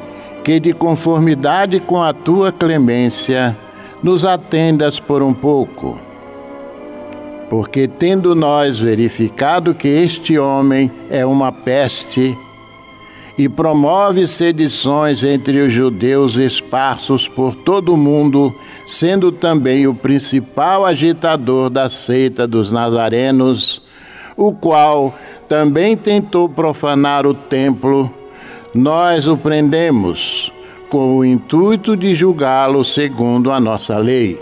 que, 0.45 0.61
de 0.61 0.75
conformidade 0.75 1.81
com 1.81 2.03
a 2.03 2.13
tua 2.13 2.53
clemência, 2.53 3.57
nos 4.03 4.23
atendas 4.23 5.01
por 5.01 5.23
um 5.23 5.33
pouco. 5.33 5.99
Porque, 7.49 7.89
tendo 7.89 8.35
nós 8.35 8.79
verificado 8.79 9.75
que 9.75 9.89
este 9.89 10.39
homem 10.39 10.91
é 11.09 11.25
uma 11.25 11.51
peste 11.51 12.37
e 13.39 13.49
promove 13.49 14.27
sedições 14.27 15.25
entre 15.25 15.63
os 15.63 15.73
judeus 15.73 16.37
esparsos 16.37 17.27
por 17.27 17.55
todo 17.55 17.95
o 17.95 17.97
mundo, 17.97 18.55
sendo 18.85 19.33
também 19.33 19.87
o 19.87 19.95
principal 19.95 20.85
agitador 20.85 21.71
da 21.71 21.89
seita 21.89 22.47
dos 22.47 22.71
nazarenos, 22.71 23.81
o 24.37 24.53
qual 24.53 25.15
também 25.49 25.97
tentou 25.97 26.47
profanar 26.47 27.27
o 27.27 27.33
templo 27.33 28.13
nós 28.75 29.29
o 29.29 29.37
prendemos 29.37 30.51
com 30.89 31.19
o 31.19 31.25
intuito 31.25 31.97
de 31.97 32.15
julgá-lo 32.15 32.85
segundo 32.85 33.53
a 33.53 33.61
nossa 33.61 33.99
lei. 33.99 34.39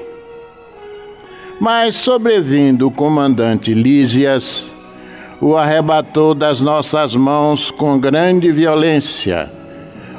Mas, 1.61 1.97
sobrevindo 1.97 2.87
o 2.87 2.91
comandante 2.91 3.75
Lísias, 3.75 4.73
o 5.41 5.57
arrebatou 5.57 6.35
das 6.35 6.61
nossas 6.61 7.15
mãos 7.15 7.71
com 7.71 7.99
grande 7.99 8.53
violência, 8.53 9.51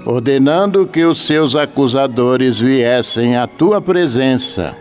ordenando 0.05 0.85
que 0.85 1.05
os 1.05 1.25
seus 1.25 1.55
acusadores 1.55 2.59
viessem 2.59 3.37
à 3.37 3.47
tua 3.47 3.81
presença. 3.81 4.75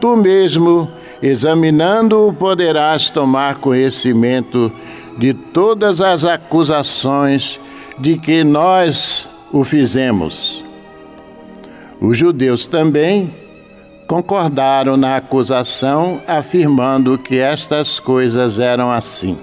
Tu 0.00 0.16
mesmo, 0.16 0.88
examinando-o, 1.22 2.32
poderás 2.32 3.10
tomar 3.10 3.56
conhecimento 3.56 4.72
de 5.18 5.34
todas 5.34 6.00
as 6.00 6.24
acusações 6.24 7.60
de 7.98 8.18
que 8.18 8.42
nós 8.44 9.28
o 9.52 9.62
fizemos. 9.64 10.64
Os 12.00 12.16
judeus 12.16 12.66
também 12.66 13.32
concordaram 14.06 14.96
na 14.96 15.16
acusação, 15.16 16.20
afirmando 16.26 17.16
que 17.16 17.38
estas 17.38 18.00
coisas 18.00 18.58
eram 18.58 18.90
assim. 18.90 19.38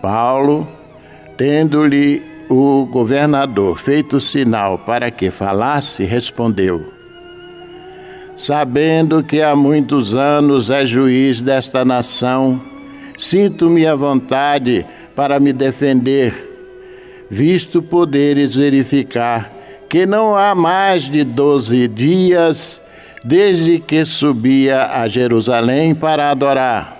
Paulo, 0.00 0.68
tendo-lhe 1.36 2.22
o 2.48 2.86
governador 2.86 3.76
feito 3.76 4.20
sinal 4.20 4.78
para 4.78 5.10
que 5.10 5.30
falasse, 5.30 6.04
respondeu: 6.04 6.92
Sabendo 8.36 9.22
que 9.22 9.42
há 9.42 9.56
muitos 9.56 10.14
anos 10.14 10.70
é 10.70 10.86
juiz 10.86 11.42
desta 11.42 11.84
nação, 11.84 12.60
sinto-me 13.16 13.86
à 13.86 13.94
vontade 13.94 14.86
para 15.16 15.40
me 15.40 15.52
defender 15.52 16.47
visto 17.28 17.82
poderes 17.82 18.54
verificar 18.54 19.52
que 19.88 20.06
não 20.06 20.36
há 20.36 20.54
mais 20.54 21.04
de 21.04 21.24
doze 21.24 21.88
dias 21.88 22.80
desde 23.24 23.78
que 23.78 24.04
subia 24.04 24.86
a 24.86 25.08
Jerusalém 25.08 25.94
para 25.94 26.30
adorar, 26.30 26.96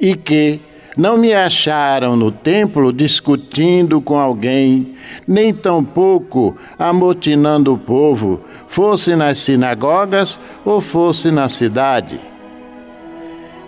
e 0.00 0.14
que 0.14 0.60
não 0.96 1.16
me 1.16 1.32
acharam 1.32 2.16
no 2.16 2.30
templo 2.30 2.92
discutindo 2.92 4.00
com 4.00 4.18
alguém, 4.18 4.94
nem 5.26 5.52
tampouco 5.52 6.56
amotinando 6.78 7.74
o 7.74 7.78
povo, 7.78 8.40
fosse 8.66 9.14
nas 9.14 9.38
sinagogas 9.38 10.38
ou 10.64 10.80
fosse 10.80 11.30
na 11.30 11.48
cidade 11.48 12.31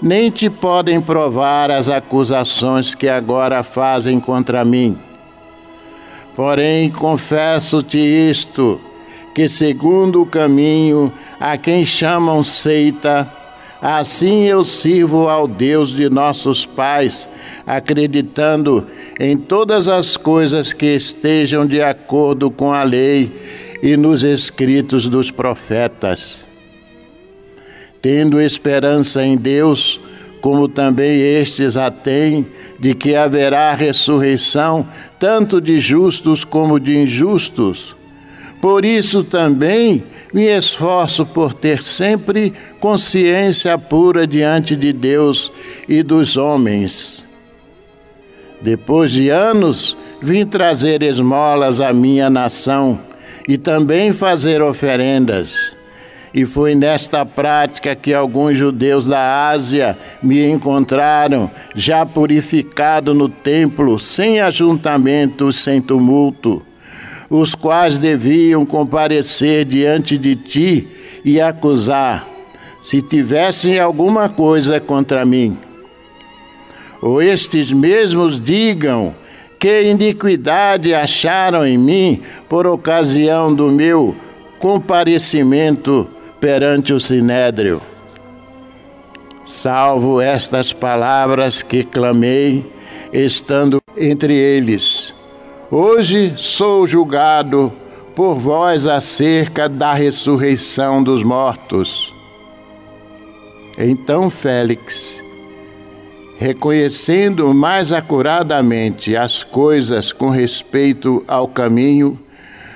nem 0.02 0.30
te 0.30 0.50
podem 0.50 1.00
provar 1.00 1.70
as 1.70 1.88
acusações 1.88 2.94
que 2.94 3.08
agora 3.08 3.62
fazem 3.62 4.20
contra 4.20 4.64
mim. 4.64 4.98
Porém, 6.34 6.90
confesso-te 6.90 7.98
isto: 7.98 8.80
que 9.34 9.48
segundo 9.48 10.22
o 10.22 10.26
caminho 10.26 11.12
a 11.38 11.56
quem 11.56 11.86
chamam 11.86 12.42
seita, 12.42 13.30
assim 13.80 14.44
eu 14.44 14.64
sirvo 14.64 15.28
ao 15.28 15.46
Deus 15.46 15.90
de 15.90 16.10
nossos 16.10 16.66
pais, 16.66 17.28
acreditando 17.66 18.86
em 19.18 19.36
todas 19.36 19.88
as 19.88 20.16
coisas 20.16 20.72
que 20.72 20.94
estejam 20.94 21.66
de 21.66 21.80
acordo 21.80 22.50
com 22.50 22.72
a 22.72 22.82
lei 22.82 23.32
e 23.82 23.96
nos 23.96 24.22
escritos 24.22 25.08
dos 25.08 25.30
profetas 25.30 26.53
tendo 28.04 28.38
esperança 28.38 29.24
em 29.24 29.34
Deus, 29.34 29.98
como 30.42 30.68
também 30.68 31.18
estes 31.18 31.74
a 31.74 31.90
têm, 31.90 32.46
de 32.78 32.94
que 32.94 33.14
haverá 33.14 33.72
ressurreição 33.72 34.86
tanto 35.18 35.58
de 35.58 35.78
justos 35.78 36.44
como 36.44 36.78
de 36.78 36.98
injustos. 36.98 37.96
Por 38.60 38.84
isso 38.84 39.24
também 39.24 40.04
me 40.34 40.44
esforço 40.44 41.24
por 41.24 41.54
ter 41.54 41.82
sempre 41.82 42.52
consciência 42.78 43.78
pura 43.78 44.26
diante 44.26 44.76
de 44.76 44.92
Deus 44.92 45.50
e 45.88 46.02
dos 46.02 46.36
homens. 46.36 47.24
Depois 48.60 49.12
de 49.12 49.30
anos, 49.30 49.96
vim 50.20 50.44
trazer 50.44 51.02
esmolas 51.02 51.80
à 51.80 51.90
minha 51.90 52.28
nação 52.28 53.00
e 53.48 53.56
também 53.56 54.12
fazer 54.12 54.60
oferendas. 54.60 55.73
E 56.34 56.44
foi 56.44 56.74
nesta 56.74 57.24
prática 57.24 57.94
que 57.94 58.12
alguns 58.12 58.58
judeus 58.58 59.06
da 59.06 59.50
Ásia 59.50 59.96
me 60.20 60.44
encontraram, 60.44 61.48
já 61.76 62.04
purificado 62.04 63.14
no 63.14 63.28
templo, 63.28 64.00
sem 64.00 64.40
ajuntamento, 64.40 65.52
sem 65.52 65.80
tumulto, 65.80 66.60
os 67.30 67.54
quais 67.54 67.98
deviam 67.98 68.66
comparecer 68.66 69.64
diante 69.64 70.18
de 70.18 70.34
ti 70.34 70.88
e 71.24 71.40
acusar, 71.40 72.26
se 72.82 73.00
tivessem 73.00 73.78
alguma 73.78 74.28
coisa 74.28 74.80
contra 74.80 75.24
mim. 75.24 75.56
Ou 77.00 77.22
estes 77.22 77.70
mesmos 77.70 78.42
digam 78.42 79.14
que 79.60 79.82
iniquidade 79.84 80.92
acharam 80.94 81.64
em 81.64 81.78
mim 81.78 82.22
por 82.48 82.66
ocasião 82.66 83.54
do 83.54 83.70
meu 83.70 84.16
comparecimento 84.58 86.08
perante 86.44 86.92
o 86.92 87.00
sinédrio. 87.00 87.80
Salvo 89.46 90.20
estas 90.20 90.74
palavras 90.74 91.62
que 91.62 91.82
clamei, 91.82 92.70
estando 93.10 93.80
entre 93.96 94.34
eles. 94.34 95.14
Hoje 95.70 96.34
sou 96.36 96.86
julgado 96.86 97.72
por 98.14 98.34
vós 98.34 98.86
acerca 98.86 99.70
da 99.70 99.94
ressurreição 99.94 101.02
dos 101.02 101.22
mortos. 101.22 102.12
Então 103.78 104.28
Félix, 104.28 105.24
reconhecendo 106.36 107.54
mais 107.54 107.90
acuradamente 107.90 109.16
as 109.16 109.42
coisas 109.42 110.12
com 110.12 110.28
respeito 110.28 111.24
ao 111.26 111.48
caminho, 111.48 112.20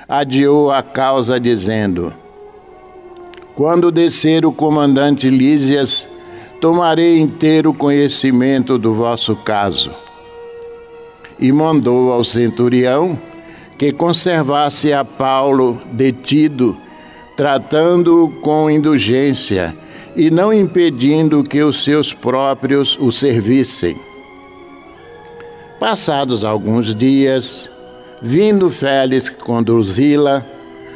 adiou 0.07 0.71
a 0.71 0.81
causa, 0.81 1.39
dizendo: 1.39 2.11
quando 3.59 3.91
descer 3.91 4.45
o 4.45 4.53
comandante 4.53 5.29
Lísias, 5.29 6.07
tomarei 6.61 7.19
inteiro 7.19 7.73
conhecimento 7.73 8.77
do 8.77 8.93
vosso 8.93 9.35
caso. 9.35 9.91
E 11.37 11.51
mandou 11.51 12.09
ao 12.13 12.23
centurião 12.23 13.19
que 13.77 13.91
conservasse 13.91 14.93
a 14.93 15.03
Paulo 15.03 15.77
detido, 15.91 16.77
tratando-o 17.35 18.29
com 18.39 18.71
indulgência 18.71 19.75
e 20.15 20.31
não 20.31 20.53
impedindo 20.53 21.43
que 21.43 21.61
os 21.61 21.83
seus 21.83 22.13
próprios 22.13 22.97
o 22.97 23.11
servissem. 23.11 23.97
Passados 25.77 26.45
alguns 26.45 26.95
dias, 26.95 27.69
vindo 28.21 28.69
Félix 28.69 29.29
conduzi-la, 29.31 30.45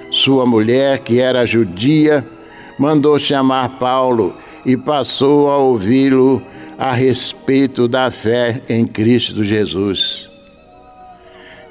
sua 0.10 0.46
mulher, 0.46 1.00
que 1.00 1.20
era 1.20 1.46
judia, 1.46 2.26
mandou 2.78 3.18
chamar 3.20 3.78
Paulo 3.78 4.36
e 4.66 4.78
passou 4.78 5.50
a 5.50 5.58
ouvi-lo 5.58 6.42
a 6.78 6.92
respeito 6.94 7.88
da 7.88 8.10
fé 8.10 8.62
em 8.68 8.86
Cristo 8.86 9.44
Jesus. 9.44 10.30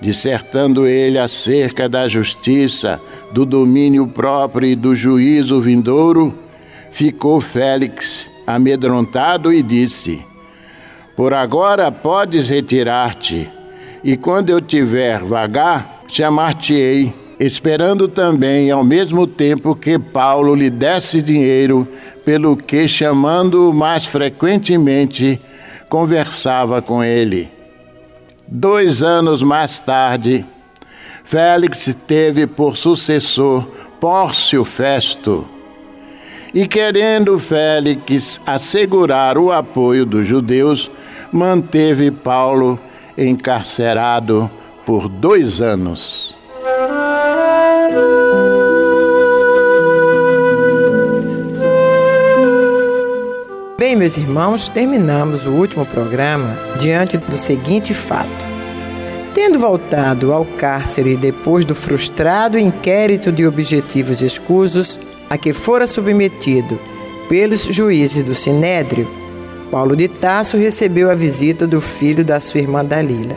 Dissertando 0.01 0.87
ele 0.87 1.19
acerca 1.19 1.88
da 1.88 2.09
justiça, 2.09 3.01
do 3.33 3.47
domínio 3.47 4.07
próprio 4.07 4.69
e 4.69 4.75
do 4.75 4.95
juízo 4.95 5.61
vindouro, 5.61 6.37
ficou 6.91 7.41
Félix 7.41 8.31
amedrontado 8.47 9.53
e 9.53 9.62
disse: 9.62 10.25
Por 11.17 11.33
agora 11.33 11.91
podes 11.91 12.49
retirar-te, 12.49 13.49
e 14.03 14.17
quando 14.17 14.51
eu 14.51 14.61
tiver 14.61 15.23
vagar, 15.23 16.03
chamar-te-ei, 16.09 17.12
esperando 17.46 18.09
também 18.09 18.70
ao 18.70 18.85
mesmo 18.85 19.26
tempo 19.26 19.74
que 19.74 19.98
Paulo 19.98 20.55
lhe 20.55 20.70
desse 20.70 21.20
dinheiro, 21.20 21.87
pelo 22.24 22.57
que, 22.57 22.87
chamando-o 22.87 23.72
mais 23.72 24.05
frequentemente, 24.07 25.38
conversava 25.88 26.81
com 26.81 27.02
ele. 27.02 27.50
Dois 28.46 29.02
anos 29.02 29.42
mais 29.42 29.81
tarde, 29.81 30.44
Félix 31.24 31.96
teve 32.07 32.46
por 32.46 32.76
sucessor 32.76 33.66
Pórcio 33.98 34.64
Festo 34.64 35.46
e 36.55 36.66
querendo 36.66 37.38
Félix 37.38 38.40
assegurar 38.46 39.38
o 39.38 39.50
apoio 39.50 40.05
dos 40.05 40.26
judeus, 40.26 40.90
manteve 41.33 42.11
Paulo 42.11 42.78
encarcerado 43.16 44.50
por 44.85 45.09
dois 45.09 45.62
anos. 45.62 46.41
Bem, 53.83 53.97
meus 53.97 54.16
irmãos, 54.16 54.68
terminamos 54.68 55.45
o 55.45 55.51
último 55.51 55.85
programa 55.85 56.57
diante 56.79 57.16
do 57.16 57.37
seguinte 57.37 57.92
fato. 57.92 58.31
Tendo 59.35 59.59
voltado 59.59 60.33
ao 60.33 60.45
cárcere 60.45 61.16
depois 61.16 61.64
do 61.64 61.75
frustrado 61.75 62.57
inquérito 62.57 63.33
de 63.33 63.45
objetivos 63.45 64.23
escusos, 64.23 65.01
a 65.29 65.37
que 65.37 65.53
fora 65.53 65.88
submetido 65.88 66.79
pelos 67.29 67.62
juízes 67.62 68.25
do 68.25 68.37
Sinédrio, 68.37 69.09
Paulo 69.68 69.97
de 69.97 70.07
Tasso 70.07 70.57
recebeu 70.57 71.11
a 71.11 71.14
visita 71.16 71.66
do 71.66 71.81
filho 71.81 72.25
da 72.25 72.38
sua 72.38 72.61
irmã 72.61 72.85
Dalila. 72.85 73.35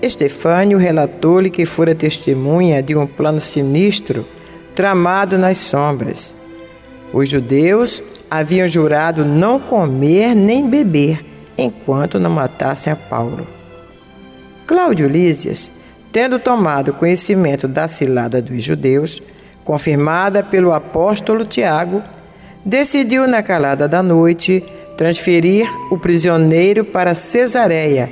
Estefânio 0.00 0.78
relatou-lhe 0.78 1.50
que 1.50 1.66
fora 1.66 1.96
testemunha 1.96 2.80
de 2.80 2.94
um 2.94 3.08
plano 3.08 3.40
sinistro 3.40 4.24
tramado 4.72 5.36
nas 5.36 5.58
sombras. 5.58 6.32
Os 7.12 7.28
judeus 7.28 8.00
haviam 8.32 8.66
jurado 8.66 9.26
não 9.26 9.60
comer 9.60 10.34
nem 10.34 10.66
beber 10.66 11.22
enquanto 11.58 12.18
não 12.18 12.30
matassem 12.30 12.90
a 12.90 12.96
Paulo. 12.96 13.46
Cláudio 14.66 15.06
Lísias, 15.06 15.70
tendo 16.10 16.38
tomado 16.38 16.94
conhecimento 16.94 17.68
da 17.68 17.86
cilada 17.88 18.40
dos 18.40 18.64
judeus, 18.64 19.22
confirmada 19.64 20.42
pelo 20.42 20.72
apóstolo 20.72 21.44
Tiago, 21.44 22.02
decidiu 22.64 23.26
na 23.26 23.42
calada 23.42 23.86
da 23.86 24.02
noite 24.02 24.64
transferir 24.96 25.68
o 25.90 25.98
prisioneiro 25.98 26.86
para 26.86 27.14
Cesareia, 27.14 28.10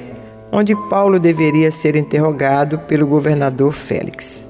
onde 0.53 0.77
Paulo 0.91 1.19
deveria 1.19 1.73
ser 1.73 1.97
interrogado 1.97 2.79
pelo 2.81 3.07
governador 3.07 3.73
Félix. 3.73 4.47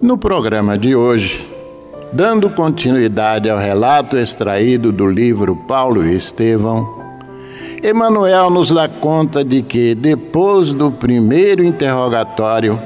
No 0.00 0.16
programa 0.16 0.78
de 0.78 0.96
hoje, 0.96 1.53
dando 2.14 2.48
continuidade 2.48 3.50
ao 3.50 3.58
relato 3.58 4.16
extraído 4.16 4.92
do 4.92 5.04
livro 5.04 5.56
Paulo 5.56 6.06
e 6.06 6.14
Estevão, 6.14 7.02
Emanuel 7.82 8.50
nos 8.50 8.70
dá 8.70 8.88
conta 8.88 9.44
de 9.44 9.62
que, 9.62 9.96
depois 9.96 10.72
do 10.72 10.92
primeiro 10.92 11.64
interrogatório, 11.64 12.80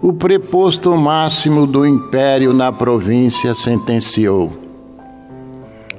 o 0.00 0.14
preposto 0.14 0.96
máximo 0.96 1.66
do 1.66 1.86
império 1.86 2.54
na 2.54 2.72
província 2.72 3.52
sentenciou. 3.52 4.50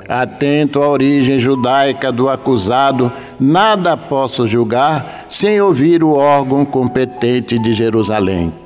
Atento 0.09 0.81
à 0.81 0.89
origem 0.89 1.37
judaica 1.37 2.11
do 2.11 2.27
acusado, 2.27 3.11
nada 3.39 3.95
posso 3.95 4.47
julgar 4.47 5.25
sem 5.29 5.61
ouvir 5.61 6.03
o 6.03 6.09
órgão 6.09 6.65
competente 6.65 7.57
de 7.59 7.71
Jerusalém. 7.71 8.62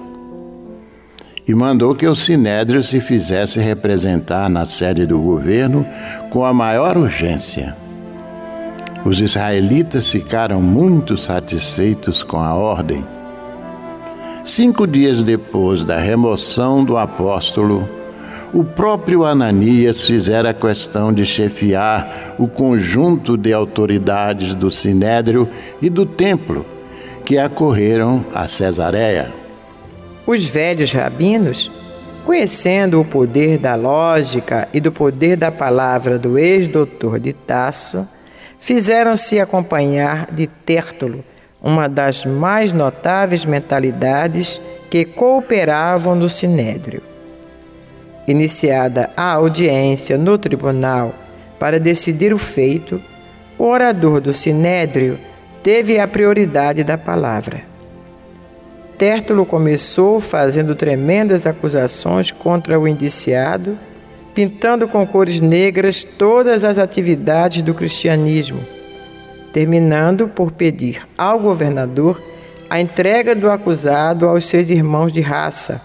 E 1.47 1.55
mandou 1.55 1.95
que 1.95 2.05
o 2.05 2.15
sinédrio 2.15 2.83
se 2.83 2.99
fizesse 2.99 3.59
representar 3.59 4.49
na 4.49 4.65
sede 4.65 5.05
do 5.05 5.19
governo 5.19 5.85
com 6.29 6.43
a 6.43 6.53
maior 6.53 6.97
urgência. 6.97 7.75
Os 9.05 9.21
israelitas 9.21 10.09
ficaram 10.09 10.61
muito 10.61 11.17
satisfeitos 11.17 12.21
com 12.21 12.37
a 12.37 12.53
ordem 12.53 13.05
Cinco 14.47 14.87
dias 14.87 15.21
depois 15.21 15.83
da 15.83 15.97
remoção 15.97 16.81
do 16.81 16.97
apóstolo, 16.97 17.87
o 18.53 18.63
próprio 18.63 19.25
Ananias 19.25 20.05
fizera 20.05 20.53
questão 20.53 21.11
de 21.11 21.25
chefiar 21.25 22.35
o 22.39 22.47
conjunto 22.47 23.37
de 23.37 23.51
autoridades 23.51 24.55
do 24.55 24.71
Sinédrio 24.71 25.49
e 25.81 25.89
do 25.89 26.05
templo 26.05 26.65
que 27.25 27.37
acorreram 27.37 28.23
a 28.33 28.47
Cesareia. 28.47 29.33
Os 30.27 30.43
velhos 30.43 30.91
rabinos, 30.91 31.71
conhecendo 32.25 32.99
o 32.99 33.05
poder 33.05 33.57
da 33.57 33.75
lógica 33.75 34.67
e 34.73 34.81
do 34.81 34.91
poder 34.91 35.37
da 35.37 35.49
palavra 35.53 36.19
do 36.19 36.37
ex-doutor 36.37 37.17
de 37.17 37.31
Tasso, 37.31 38.05
fizeram-se 38.59 39.39
acompanhar 39.39 40.29
de 40.29 40.45
Tértulo 40.45 41.23
uma 41.63 41.87
das 41.87 42.25
mais 42.25 42.73
notáveis 42.73 43.45
mentalidades 43.45 44.59
que 44.89 45.05
cooperavam 45.05 46.13
no 46.13 46.27
Sinédrio. 46.27 47.01
Iniciada 48.27 49.09
a 49.15 49.31
audiência 49.31 50.17
no 50.17 50.37
tribunal 50.37 51.15
para 51.57 51.79
decidir 51.79 52.33
o 52.33 52.37
feito, 52.37 53.01
o 53.57 53.63
orador 53.63 54.19
do 54.19 54.33
Sinédrio 54.33 55.17
teve 55.63 55.97
a 55.97 56.05
prioridade 56.05 56.83
da 56.83 56.97
palavra. 56.97 57.76
Tértulo 58.97 59.45
começou 59.45 60.19
fazendo 60.19 60.75
tremendas 60.75 61.45
acusações 61.45 62.31
contra 62.31 62.79
o 62.79 62.87
indiciado, 62.87 63.77
pintando 64.33 64.87
com 64.87 65.05
cores 65.05 65.39
negras 65.39 66.03
todas 66.03 66.63
as 66.63 66.77
atividades 66.77 67.61
do 67.61 67.73
cristianismo 67.73 68.77
terminando 69.57 70.27
por 70.27 70.51
pedir 70.51 71.01
ao 71.17 71.39
governador 71.39 72.21
a 72.69 72.79
entrega 72.79 73.33
do 73.33 73.49
acusado 73.49 74.27
aos 74.27 74.45
seus 74.45 74.69
irmãos 74.69 75.11
de 75.11 75.19
raça, 75.19 75.81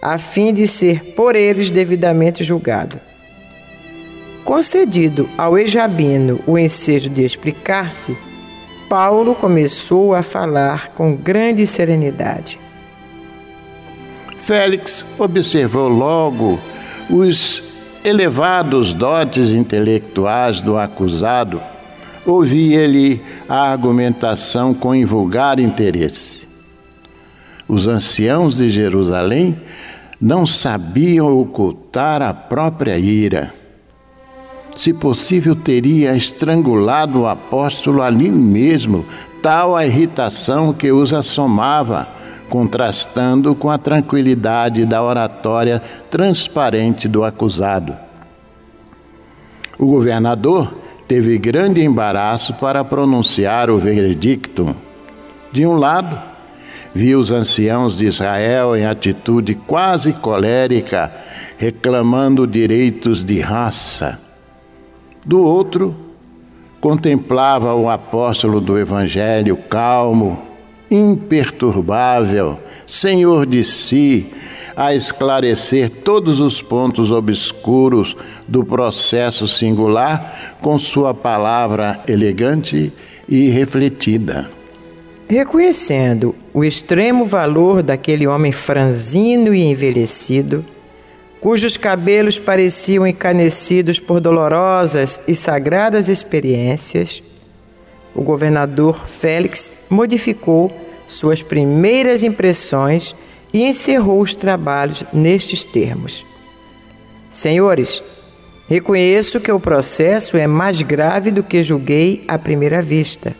a 0.00 0.16
fim 0.16 0.54
de 0.54 0.66
ser 0.66 1.12
por 1.14 1.36
eles 1.36 1.70
devidamente 1.70 2.42
julgado. 2.42 2.98
Concedido 4.42 5.28
ao 5.36 5.58
ex-rabino 5.58 6.40
o 6.46 6.58
ensejo 6.58 7.10
de 7.10 7.24
explicar-se, 7.24 8.16
Paulo 8.88 9.34
começou 9.34 10.14
a 10.14 10.22
falar 10.22 10.88
com 10.88 11.16
grande 11.16 11.66
serenidade. 11.66 12.58
Félix 14.40 15.04
observou 15.18 15.88
logo 15.88 16.58
os 17.08 17.62
elevados 18.04 18.94
dotes 18.94 19.50
intelectuais 19.50 20.60
do 20.60 20.76
acusado 20.76 21.60
ouvia-lhe 22.26 23.22
a 23.48 23.70
argumentação 23.70 24.72
com 24.72 24.94
invulgar 24.94 25.58
interesse. 25.58 26.48
Os 27.68 27.86
anciãos 27.86 28.56
de 28.56 28.68
Jerusalém 28.68 29.56
não 30.20 30.46
sabiam 30.46 31.38
ocultar 31.38 32.22
a 32.22 32.32
própria 32.32 32.98
ira. 32.98 33.52
Se 34.74 34.92
possível, 34.92 35.54
teria 35.54 36.16
estrangulado 36.16 37.20
o 37.20 37.26
apóstolo 37.26 38.02
ali 38.02 38.30
mesmo, 38.30 39.06
tal 39.40 39.76
a 39.76 39.86
irritação 39.86 40.72
que 40.72 40.90
os 40.90 41.12
assomava, 41.12 42.08
contrastando 42.48 43.54
com 43.54 43.70
a 43.70 43.78
tranquilidade 43.78 44.84
da 44.84 45.02
oratória 45.02 45.80
transparente 46.10 47.06
do 47.08 47.22
acusado. 47.22 47.96
O 49.78 49.86
governador 49.86 50.74
teve 51.06 51.38
grande 51.38 51.82
embaraço 51.82 52.54
para 52.54 52.84
pronunciar 52.84 53.70
o 53.70 53.78
veredicto. 53.78 54.74
De 55.52 55.66
um 55.66 55.74
lado, 55.74 56.20
viu 56.94 57.20
os 57.20 57.30
anciãos 57.30 57.98
de 57.98 58.06
Israel 58.06 58.76
em 58.76 58.86
atitude 58.86 59.54
quase 59.54 60.12
colérica, 60.12 61.12
reclamando 61.56 62.46
direitos 62.46 63.24
de 63.24 63.40
raça. 63.40 64.23
Do 65.24 65.40
outro, 65.40 65.94
contemplava 66.80 67.74
o 67.74 67.88
apóstolo 67.88 68.60
do 68.60 68.78
Evangelho 68.78 69.56
calmo, 69.56 70.38
imperturbável, 70.90 72.58
senhor 72.86 73.46
de 73.46 73.64
si, 73.64 74.26
a 74.76 74.94
esclarecer 74.94 75.88
todos 75.88 76.40
os 76.40 76.60
pontos 76.60 77.10
obscuros 77.10 78.16
do 78.46 78.64
processo 78.64 79.48
singular 79.48 80.56
com 80.60 80.78
sua 80.78 81.14
palavra 81.14 82.02
elegante 82.06 82.92
e 83.28 83.48
refletida. 83.48 84.50
Reconhecendo 85.28 86.34
o 86.52 86.62
extremo 86.62 87.24
valor 87.24 87.82
daquele 87.82 88.26
homem 88.26 88.52
franzino 88.52 89.54
e 89.54 89.62
envelhecido, 89.62 90.64
cujos 91.44 91.76
cabelos 91.76 92.38
pareciam 92.38 93.06
encanecidos 93.06 93.98
por 93.98 94.18
dolorosas 94.18 95.20
e 95.28 95.34
sagradas 95.34 96.08
experiências, 96.08 97.22
o 98.14 98.22
governador 98.22 99.06
Félix 99.06 99.84
modificou 99.90 100.72
suas 101.06 101.42
primeiras 101.42 102.22
impressões 102.22 103.14
e 103.52 103.62
encerrou 103.62 104.22
os 104.22 104.34
trabalhos 104.34 105.04
nestes 105.12 105.62
termos: 105.62 106.24
Senhores, 107.30 108.02
reconheço 108.66 109.38
que 109.38 109.52
o 109.52 109.60
processo 109.60 110.38
é 110.38 110.46
mais 110.46 110.80
grave 110.80 111.30
do 111.30 111.42
que 111.42 111.62
julguei 111.62 112.24
à 112.26 112.38
primeira 112.38 112.80
vista. 112.80 113.36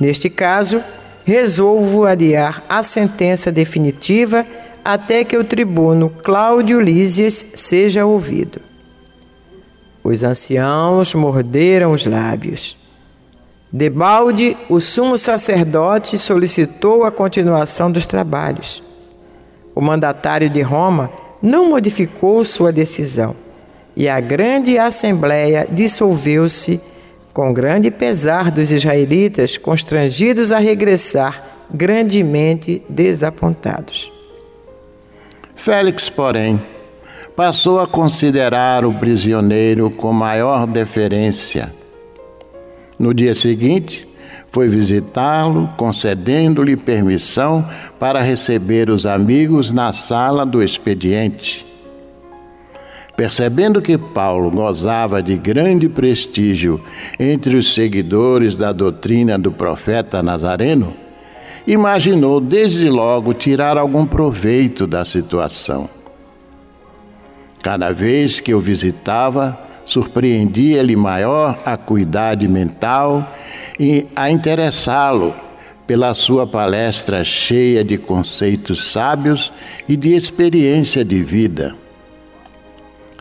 Neste 0.00 0.30
caso, 0.30 0.82
resolvo 1.26 2.06
adiar 2.06 2.64
a 2.66 2.82
sentença 2.82 3.52
definitiva 3.52 4.46
até 4.84 5.24
que 5.24 5.36
o 5.36 5.44
tribuno 5.44 6.10
Cláudio 6.10 6.80
Lísias 6.80 7.44
seja 7.54 8.04
ouvido. 8.06 8.60
Os 10.02 10.24
anciãos 10.24 11.14
morderam 11.14 11.92
os 11.92 12.06
lábios. 12.06 12.76
Debalde, 13.72 14.56
o 14.68 14.80
sumo 14.80 15.16
sacerdote 15.16 16.18
solicitou 16.18 17.04
a 17.04 17.10
continuação 17.10 17.92
dos 17.92 18.06
trabalhos. 18.06 18.82
O 19.74 19.80
mandatário 19.80 20.50
de 20.50 20.60
Roma 20.60 21.10
não 21.40 21.70
modificou 21.70 22.44
sua 22.44 22.72
decisão 22.72 23.36
e 23.94 24.08
a 24.08 24.18
grande 24.18 24.78
assembleia 24.78 25.68
dissolveu-se 25.70 26.80
com 27.32 27.52
grande 27.52 27.90
pesar 27.90 28.50
dos 28.50 28.72
israelitas 28.72 29.56
constrangidos 29.56 30.50
a 30.50 30.58
regressar 30.58 31.44
grandemente 31.72 32.82
desapontados. 32.88 34.10
Félix, 35.62 36.08
porém, 36.08 36.58
passou 37.36 37.80
a 37.80 37.86
considerar 37.86 38.82
o 38.86 38.94
prisioneiro 38.94 39.90
com 39.90 40.10
maior 40.10 40.66
deferência. 40.66 41.70
No 42.98 43.12
dia 43.12 43.34
seguinte, 43.34 44.08
foi 44.50 44.70
visitá-lo, 44.70 45.68
concedendo-lhe 45.76 46.78
permissão 46.78 47.62
para 47.98 48.22
receber 48.22 48.88
os 48.88 49.04
amigos 49.04 49.70
na 49.70 49.92
sala 49.92 50.46
do 50.46 50.62
expediente. 50.62 51.66
Percebendo 53.14 53.82
que 53.82 53.98
Paulo 53.98 54.50
gozava 54.50 55.22
de 55.22 55.36
grande 55.36 55.90
prestígio 55.90 56.82
entre 57.18 57.54
os 57.54 57.74
seguidores 57.74 58.54
da 58.54 58.72
doutrina 58.72 59.38
do 59.38 59.52
profeta 59.52 60.22
Nazareno, 60.22 60.96
imaginou 61.72 62.40
desde 62.40 62.88
logo 62.88 63.32
tirar 63.32 63.78
algum 63.78 64.04
proveito 64.04 64.88
da 64.88 65.04
situação. 65.04 65.88
Cada 67.62 67.92
vez 67.92 68.40
que 68.40 68.52
o 68.52 68.58
visitava, 68.58 69.56
surpreendia-lhe 69.84 70.96
maior 70.96 71.56
acuidade 71.64 72.48
mental 72.48 73.32
e 73.78 74.04
a 74.16 74.28
interessá-lo 74.28 75.32
pela 75.86 76.12
sua 76.12 76.44
palestra 76.44 77.22
cheia 77.22 77.84
de 77.84 77.96
conceitos 77.96 78.90
sábios 78.90 79.52
e 79.88 79.96
de 79.96 80.10
experiência 80.10 81.04
de 81.04 81.22
vida. 81.22 81.76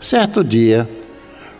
Certo 0.01 0.43
dia, 0.43 0.89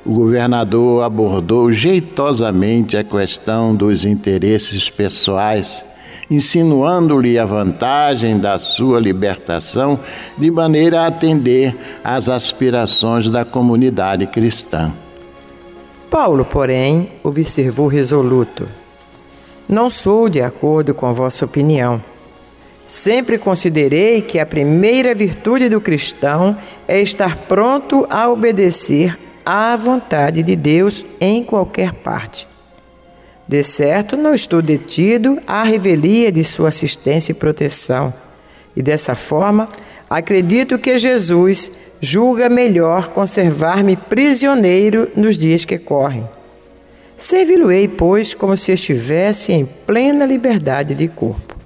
o 0.03 0.13
governador 0.15 1.03
abordou 1.03 1.71
jeitosamente 1.71 2.97
a 2.97 3.03
questão 3.03 3.75
dos 3.75 4.05
interesses 4.05 4.89
pessoais 4.89 5.85
insinuando-lhe 6.29 7.39
a 7.39 7.45
vantagem 7.45 8.37
da 8.37 8.57
sua 8.57 8.99
libertação, 8.99 9.99
de 10.37 10.51
maneira 10.51 11.01
a 11.01 11.07
atender 11.07 11.75
às 12.03 12.29
aspirações 12.29 13.29
da 13.29 13.43
comunidade 13.43 14.27
cristã. 14.27 14.93
Paulo, 16.09 16.45
porém, 16.45 17.11
observou 17.23 17.87
resoluto: 17.87 18.67
Não 19.67 19.89
sou 19.89 20.29
de 20.29 20.41
acordo 20.41 20.93
com 20.93 21.13
vossa 21.13 21.45
opinião. 21.45 22.01
Sempre 22.87 23.37
considerei 23.37 24.21
que 24.23 24.39
a 24.39 24.45
primeira 24.45 25.13
virtude 25.13 25.69
do 25.69 25.79
cristão 25.79 26.57
é 26.87 26.99
estar 26.99 27.35
pronto 27.35 28.07
a 28.09 28.27
obedecer 28.27 29.15
à 29.45 29.75
vontade 29.77 30.41
de 30.41 30.55
Deus 30.55 31.05
em 31.21 31.43
qualquer 31.43 31.93
parte. 31.93 32.47
De 33.49 33.63
certo, 33.63 34.15
não 34.15 34.35
estou 34.35 34.61
detido 34.61 35.39
à 35.47 35.63
revelia 35.63 36.31
de 36.31 36.43
sua 36.43 36.69
assistência 36.69 37.31
e 37.31 37.33
proteção. 37.35 38.13
E 38.75 38.83
dessa 38.83 39.15
forma, 39.15 39.67
acredito 40.07 40.77
que 40.77 40.99
Jesus 40.99 41.71
julga 41.99 42.47
melhor 42.47 43.07
conservar-me 43.07 43.95
prisioneiro 43.95 45.09
nos 45.15 45.35
dias 45.35 45.65
que 45.65 45.79
correm. 45.79 46.29
Servi-lo-ei, 47.17 47.87
pois, 47.87 48.35
como 48.35 48.55
se 48.55 48.71
estivesse 48.71 49.51
em 49.51 49.65
plena 49.65 50.27
liberdade 50.27 50.93
de 50.93 51.07
corpo. 51.07 51.57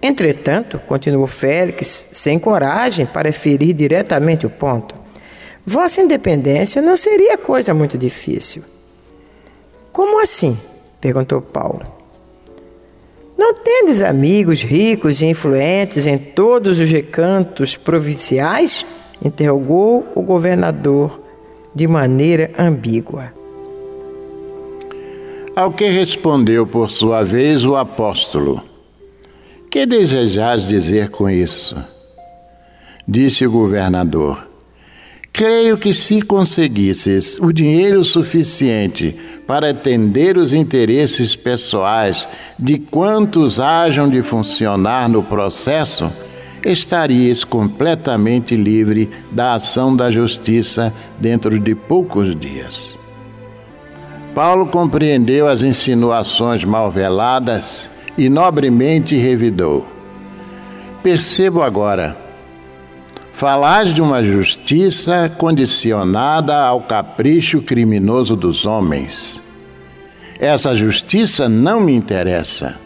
Entretanto, 0.00 0.78
continuou 0.86 1.26
Félix, 1.26 2.06
sem 2.12 2.38
coragem 2.38 3.04
para 3.04 3.34
ferir 3.34 3.74
diretamente 3.74 4.46
o 4.46 4.50
ponto, 4.50 4.94
vossa 5.66 6.00
independência 6.00 6.80
não 6.80 6.96
seria 6.96 7.36
coisa 7.36 7.74
muito 7.74 7.98
difícil. 7.98 8.62
Como 9.96 10.20
assim? 10.20 10.54
perguntou 11.00 11.40
Paulo. 11.40 11.80
Não 13.34 13.54
tendes 13.54 14.02
amigos 14.02 14.60
ricos 14.60 15.22
e 15.22 15.24
influentes 15.24 16.04
em 16.06 16.18
todos 16.18 16.78
os 16.78 16.90
recantos 16.90 17.76
provinciais? 17.76 18.84
interrogou 19.24 20.06
o 20.14 20.20
governador 20.20 21.18
de 21.74 21.88
maneira 21.88 22.50
ambígua. 22.58 23.32
Ao 25.56 25.72
que 25.72 25.86
respondeu 25.86 26.66
por 26.66 26.90
sua 26.90 27.24
vez 27.24 27.64
o 27.64 27.74
apóstolo: 27.74 28.62
Que 29.70 29.86
desejais 29.86 30.68
dizer 30.68 31.08
com 31.08 31.30
isso? 31.30 31.74
Disse 33.08 33.46
o 33.46 33.50
governador: 33.50 34.46
Creio 35.36 35.76
que 35.76 35.92
se 35.92 36.22
conseguisses 36.22 37.38
o 37.38 37.52
dinheiro 37.52 38.02
suficiente 38.02 39.14
para 39.46 39.68
atender 39.68 40.38
os 40.38 40.54
interesses 40.54 41.36
pessoais 41.36 42.26
de 42.58 42.78
quantos 42.78 43.60
hajam 43.60 44.08
de 44.08 44.22
funcionar 44.22 45.10
no 45.10 45.22
processo, 45.22 46.10
estarias 46.64 47.44
completamente 47.44 48.56
livre 48.56 49.10
da 49.30 49.52
ação 49.52 49.94
da 49.94 50.10
justiça 50.10 50.90
dentro 51.20 51.60
de 51.60 51.74
poucos 51.74 52.34
dias. 52.34 52.98
Paulo 54.34 54.66
compreendeu 54.66 55.48
as 55.48 55.62
insinuações 55.62 56.64
mal 56.64 56.90
veladas 56.90 57.90
e 58.16 58.30
nobremente 58.30 59.14
revidou. 59.16 59.86
Percebo 61.02 61.60
agora 61.60 62.25
Falais 63.36 63.92
de 63.92 64.00
uma 64.00 64.22
justiça 64.22 65.30
condicionada 65.36 66.56
ao 66.56 66.80
capricho 66.80 67.60
criminoso 67.60 68.34
dos 68.34 68.64
homens. 68.64 69.42
Essa 70.40 70.74
justiça 70.74 71.46
não 71.46 71.78
me 71.78 71.94
interessa. 71.94 72.76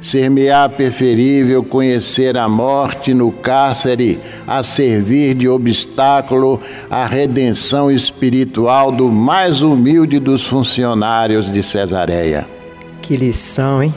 Ser-me-á 0.00 0.68
preferível 0.68 1.64
conhecer 1.64 2.36
a 2.36 2.48
morte 2.48 3.12
no 3.12 3.32
cárcere 3.32 4.20
a 4.46 4.62
servir 4.62 5.34
de 5.34 5.48
obstáculo 5.48 6.60
à 6.88 7.04
redenção 7.04 7.90
espiritual 7.90 8.92
do 8.92 9.10
mais 9.10 9.62
humilde 9.62 10.20
dos 10.20 10.44
funcionários 10.44 11.50
de 11.50 11.60
Cesareia. 11.60 12.46
Que 13.02 13.16
lição, 13.16 13.82
hein? 13.82 13.92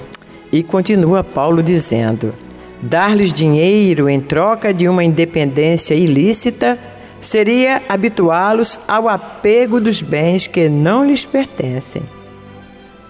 E 0.52 0.64
continua 0.64 1.24
Paulo 1.24 1.62
dizendo: 1.62 2.34
Dar-lhes 2.82 3.34
dinheiro 3.34 4.08
em 4.10 4.22
troca 4.22 4.74
de 4.74 4.88
uma 4.88 5.04
independência 5.04 5.94
ilícita 5.94 6.80
seria 7.20 7.82
habituá-los 7.90 8.80
ao 8.88 9.10
apego 9.10 9.82
dos 9.82 10.02
bens 10.02 10.48
que 10.48 10.70
não 10.70 11.06
lhes 11.06 11.26
pertencem. 11.26 12.02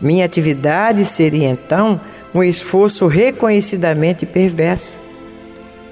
Minha 0.01 0.25
atividade 0.25 1.05
seria 1.05 1.49
então 1.49 2.01
um 2.33 2.43
esforço 2.43 3.05
reconhecidamente 3.05 4.25
perverso. 4.25 4.97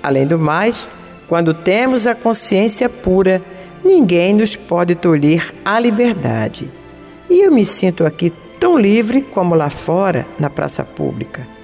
Além 0.02 0.26
do 0.26 0.40
mais, 0.40 0.88
quando 1.28 1.54
temos 1.54 2.08
a 2.08 2.16
consciência 2.16 2.90
pura, 2.90 3.42
ninguém 3.84 4.34
nos 4.34 4.56
pode 4.56 4.96
tolher 4.96 5.54
a 5.64 5.80
liberdade. 5.80 6.70
E 7.30 7.42
eu 7.42 7.52
me 7.52 7.66
sinto 7.66 8.06
aqui 8.06 8.32
tão 8.60 8.80
livre 8.80 9.22
como 9.22 9.54
lá 9.54 9.70
fora, 9.70 10.26
na 10.40 10.50
praça 10.50 10.84
pública. 10.84 11.57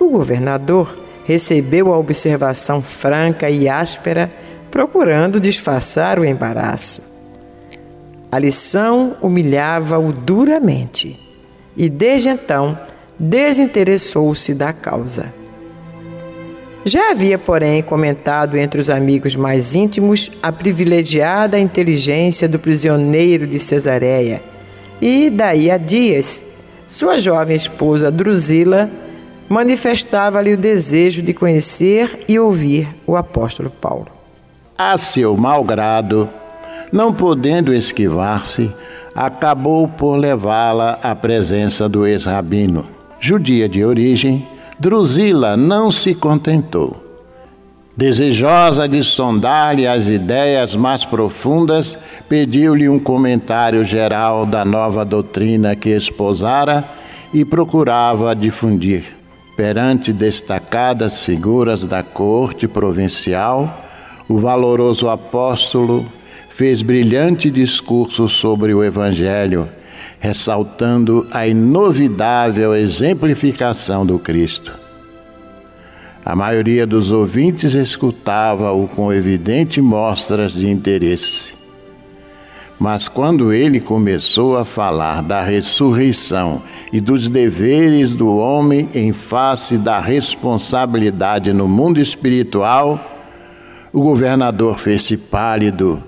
O 0.00 0.10
governador 0.10 0.98
recebeu 1.24 1.92
a 1.92 1.98
observação 1.98 2.82
franca 2.82 3.50
e 3.50 3.68
áspera, 3.68 4.30
procurando 4.70 5.40
disfarçar 5.40 6.18
o 6.18 6.24
embaraço. 6.24 7.02
A 8.30 8.38
lição 8.38 9.16
humilhava-o 9.20 10.12
duramente 10.12 11.18
e, 11.76 11.88
desde 11.88 12.28
então, 12.28 12.78
desinteressou-se 13.18 14.54
da 14.54 14.72
causa. 14.72 15.32
Já 16.84 17.10
havia, 17.10 17.38
porém, 17.38 17.82
comentado 17.82 18.56
entre 18.56 18.80
os 18.80 18.88
amigos 18.88 19.34
mais 19.34 19.74
íntimos 19.74 20.30
a 20.42 20.50
privilegiada 20.50 21.58
inteligência 21.58 22.48
do 22.48 22.58
prisioneiro 22.58 23.46
de 23.46 23.58
Cesareia, 23.58 24.42
e 25.00 25.28
daí 25.28 25.70
a 25.70 25.76
dias, 25.76 26.42
sua 26.86 27.18
jovem 27.18 27.56
esposa 27.56 28.10
Drusila 28.10 28.90
manifestava-lhe 29.48 30.52
o 30.52 30.58
desejo 30.58 31.22
de 31.22 31.32
conhecer 31.32 32.24
e 32.28 32.38
ouvir 32.38 32.88
o 33.06 33.16
apóstolo 33.16 33.70
Paulo. 33.70 34.08
A 34.76 34.96
seu 34.98 35.36
malgrado, 35.36 36.28
não 36.92 37.12
podendo 37.12 37.72
esquivar-se, 37.72 38.70
acabou 39.14 39.88
por 39.88 40.16
levá-la 40.16 40.98
à 41.02 41.14
presença 41.14 41.88
do 41.88 42.06
ex-rabino. 42.06 42.86
Judia 43.18 43.68
de 43.68 43.84
origem, 43.84 44.46
Drusila 44.78 45.56
não 45.56 45.90
se 45.90 46.14
contentou. 46.14 46.96
Desejosa 47.96 48.86
de 48.86 49.02
sondar-lhe 49.02 49.84
as 49.84 50.06
ideias 50.06 50.76
mais 50.76 51.04
profundas, 51.04 51.98
pediu-lhe 52.28 52.88
um 52.88 52.96
comentário 52.96 53.84
geral 53.84 54.46
da 54.46 54.64
nova 54.64 55.04
doutrina 55.04 55.74
que 55.74 55.88
esposara 55.88 56.84
e 57.34 57.44
procurava 57.44 58.36
difundir 58.36 59.17
perante 59.58 60.12
destacadas 60.12 61.24
figuras 61.24 61.84
da 61.84 62.00
corte 62.00 62.68
provincial, 62.68 63.84
o 64.28 64.38
valoroso 64.38 65.08
apóstolo 65.08 66.06
fez 66.48 66.80
brilhante 66.80 67.50
discurso 67.50 68.28
sobre 68.28 68.72
o 68.72 68.84
Evangelho, 68.84 69.68
ressaltando 70.20 71.26
a 71.32 71.44
inovidável 71.44 72.72
exemplificação 72.72 74.06
do 74.06 74.16
Cristo. 74.16 74.72
A 76.24 76.36
maioria 76.36 76.86
dos 76.86 77.10
ouvintes 77.10 77.74
escutava-o 77.74 78.86
com 78.86 79.12
evidente 79.12 79.80
mostras 79.80 80.52
de 80.52 80.70
interesse. 80.70 81.57
Mas 82.78 83.08
quando 83.08 83.52
ele 83.52 83.80
começou 83.80 84.56
a 84.56 84.64
falar 84.64 85.22
da 85.22 85.42
ressurreição 85.42 86.62
e 86.92 87.00
dos 87.00 87.28
deveres 87.28 88.14
do 88.14 88.36
homem 88.36 88.88
em 88.94 89.12
face 89.12 89.76
da 89.76 89.98
responsabilidade 89.98 91.52
no 91.52 91.66
mundo 91.66 92.00
espiritual, 92.00 93.00
o 93.92 94.00
governador 94.00 94.78
fez-se 94.78 95.16
pálido 95.16 96.02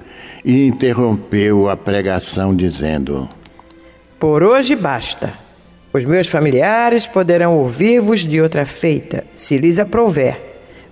e 0.45 0.67
interrompeu 0.67 1.69
a 1.69 1.77
pregação, 1.77 2.55
dizendo: 2.55 3.29
Por 4.19 4.45
hoje 4.45 4.77
basta. 4.77 5.33
Os 5.93 6.05
meus 6.05 6.29
familiares 6.29 7.09
poderão 7.09 7.59
ouvir-vos 7.59 8.21
de 8.21 8.41
outra 8.41 8.65
feita, 8.65 9.25
se 9.35 9.59
lhes 9.59 9.77
aprouver. 9.77 10.41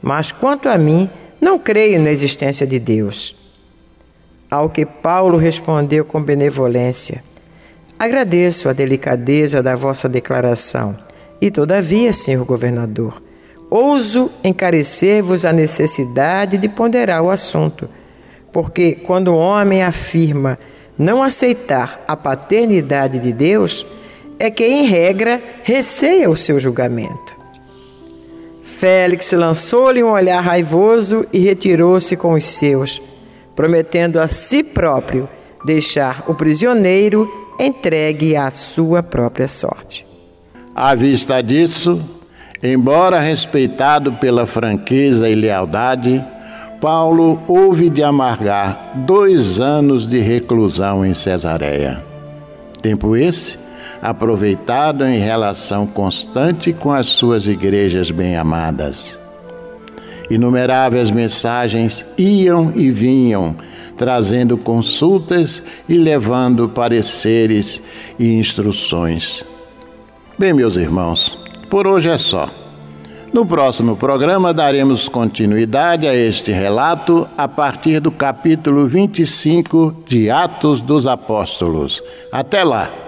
Mas 0.03 0.33
quanto 0.33 0.69
a 0.69 0.77
mim, 0.77 1.09
não 1.41 1.57
creio 1.57 2.01
na 2.03 2.11
existência 2.11 2.67
de 2.67 2.81
Deus. 2.81 3.38
Ao 4.51 4.71
que 4.71 4.87
Paulo 4.87 5.37
respondeu 5.37 6.05
com 6.05 6.23
benevolência: 6.23 7.23
Agradeço 7.99 8.69
a 8.69 8.73
delicadeza 8.73 9.63
da 9.63 9.77
vossa 9.77 10.09
declaração, 10.09 10.97
e 11.41 11.51
todavia, 11.51 12.13
senhor 12.13 12.45
governador, 12.47 13.23
ouso 13.69 14.31
encarecer-vos 14.43 15.45
a 15.45 15.53
necessidade 15.53 16.57
de 16.57 16.69
ponderar 16.69 17.23
o 17.23 17.31
assunto, 17.31 17.89
porque 18.51 18.93
quando 18.93 19.29
o 19.29 19.37
homem 19.37 19.83
afirma 19.83 20.59
não 20.97 21.23
aceitar 21.23 22.03
a 22.09 22.17
paternidade 22.17 23.19
de 23.19 23.33
Deus, 23.33 23.87
é 24.39 24.51
que, 24.51 24.65
em 24.65 24.87
regra, 24.87 25.43
receia 25.63 26.31
o 26.31 26.37
seu 26.37 26.59
julgamento. 26.59 27.37
Félix 28.63 29.33
lançou-lhe 29.33 30.03
um 30.03 30.13
olhar 30.13 30.41
raivoso 30.41 31.27
e 31.33 31.39
retirou-se 31.39 32.17
com 32.17 32.35
os 32.35 32.45
seus 32.45 33.03
prometendo 33.59 34.21
a 34.21 34.29
si 34.29 34.63
próprio 34.63 35.29
deixar 35.65 36.23
o 36.29 36.35
prisioneiro 36.35 37.29
entregue 37.59 38.37
à 38.37 38.53
sua 38.53 39.03
própria 39.03 39.49
sorte. 39.49 40.07
À 40.73 40.95
vista 40.95 41.43
disso, 41.43 42.01
embora 42.63 43.19
respeitado 43.19 44.13
pela 44.13 44.47
franqueza 44.47 45.29
e 45.29 45.35
lealdade, 45.35 46.25
Paulo 46.81 47.43
houve 47.49 47.91
de 47.91 48.01
amargar 48.01 48.93
dois 48.95 49.59
anos 49.59 50.09
de 50.09 50.21
reclusão 50.21 51.05
em 51.05 51.13
Cesareia. 51.13 52.01
Tempo 52.81 53.17
esse 53.17 53.59
aproveitado 54.01 55.05
em 55.05 55.19
relação 55.19 55.85
constante 55.85 56.73
com 56.73 56.93
as 56.93 57.07
suas 57.07 57.49
igrejas 57.49 58.09
bem-amadas. 58.13 59.19
Inumeráveis 60.31 61.11
mensagens 61.11 62.05
iam 62.19 62.73
e 62.75 62.91
vinham, 62.91 63.57
trazendo 63.97 64.59
consultas 64.59 65.63
e 65.89 65.97
levando 65.97 66.69
pareceres 66.69 67.83
e 68.19 68.35
instruções. 68.35 69.45
Bem, 70.39 70.53
meus 70.53 70.77
irmãos, 70.77 71.39
por 71.71 71.87
hoje 71.87 72.09
é 72.09 72.19
só. 72.19 72.49
No 73.33 73.45
próximo 73.45 73.97
programa 73.97 74.55
daremos 74.55 75.09
continuidade 75.09 76.07
a 76.07 76.15
este 76.15 76.51
relato 76.51 77.29
a 77.37 77.47
partir 77.47 78.01
do 78.01 78.11
capítulo 78.11 78.87
25 78.87 80.05
de 80.07 80.31
Atos 80.31 80.81
dos 80.81 81.07
Apóstolos. 81.07 82.03
Até 82.33 82.65
lá! 82.65 83.08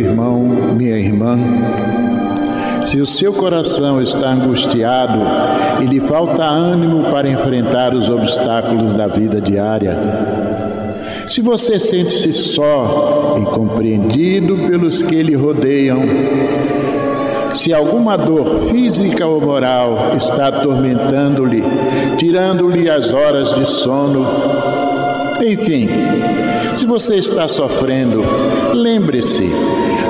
Irmão, 0.00 0.40
minha 0.76 0.96
irmã, 0.96 1.38
se 2.84 3.00
o 3.00 3.06
seu 3.06 3.32
coração 3.32 4.00
está 4.02 4.30
angustiado 4.30 5.18
e 5.82 5.86
lhe 5.86 6.00
falta 6.00 6.42
ânimo 6.42 7.04
para 7.10 7.28
enfrentar 7.28 7.94
os 7.94 8.08
obstáculos 8.08 8.94
da 8.94 9.06
vida 9.06 9.40
diária, 9.40 9.96
se 11.28 11.40
você 11.40 11.78
sente-se 11.78 12.32
só 12.32 13.36
e 13.40 13.44
compreendido 13.54 14.58
pelos 14.66 15.02
que 15.02 15.22
lhe 15.22 15.34
rodeiam, 15.34 16.00
se 17.52 17.72
alguma 17.72 18.16
dor 18.16 18.62
física 18.62 19.26
ou 19.26 19.40
moral 19.40 20.12
está 20.16 20.48
atormentando-lhe, 20.48 21.62
tirando-lhe 22.16 22.88
as 22.88 23.12
horas 23.12 23.54
de 23.54 23.66
sono, 23.66 24.26
enfim, 25.44 25.88
se 26.74 26.86
você 26.86 27.16
está 27.16 27.46
sofrendo, 27.48 28.24
lembre-se, 28.72 29.50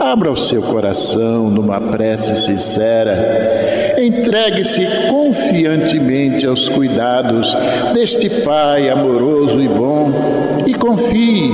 Abra 0.00 0.32
o 0.32 0.36
seu 0.36 0.62
coração 0.62 1.50
numa 1.50 1.78
prece 1.78 2.34
sincera. 2.34 3.94
Entregue-se 3.98 4.80
confiantemente 5.10 6.46
aos 6.46 6.70
cuidados 6.70 7.54
deste 7.92 8.30
Pai 8.30 8.88
amoroso 8.88 9.60
e 9.60 9.68
bom 9.68 10.10
e 10.66 10.72
confie. 10.72 11.52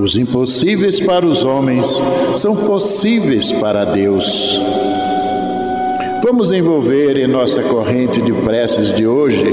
Os 0.00 0.16
impossíveis 0.16 1.00
para 1.00 1.26
os 1.26 1.42
homens 1.42 2.00
são 2.36 2.54
possíveis 2.54 3.50
para 3.50 3.84
Deus. 3.84 4.60
Vamos 6.32 6.50
envolver 6.50 7.18
em 7.18 7.26
nossa 7.26 7.62
corrente 7.62 8.22
de 8.22 8.32
preces 8.32 8.90
de 8.94 9.06
hoje 9.06 9.44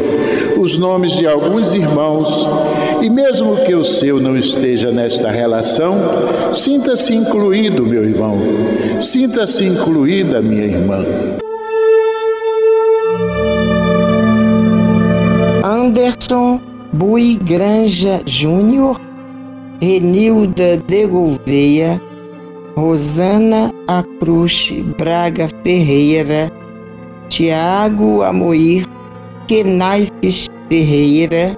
os 0.57 0.77
nomes 0.77 1.11
de 1.11 1.27
alguns 1.27 1.73
irmãos 1.73 2.47
e, 3.01 3.09
mesmo 3.09 3.57
que 3.65 3.75
o 3.75 3.83
seu 3.83 4.17
não 4.17 4.37
esteja 4.37 4.89
nesta 4.89 5.29
relação, 5.29 5.97
sinta-se 6.53 7.13
incluído, 7.13 7.85
meu 7.85 8.05
irmão, 8.05 8.39
sinta-se 8.97 9.65
incluída, 9.65 10.41
minha 10.41 10.63
irmã. 10.63 11.05
Anderson 15.65 16.61
Bui 16.93 17.37
Granja 17.43 18.21
Júnior 18.25 18.97
Renilda 19.81 20.77
de 20.77 21.05
Gouveia, 21.07 22.01
Rosana 22.73 23.69
Acruche 23.85 24.81
Braga 24.97 25.49
Ferreira, 25.61 26.49
Tiago 27.29 28.23
Amoir 28.23 28.85
Kenaifes 29.47 30.47
Ferreira, 30.67 31.55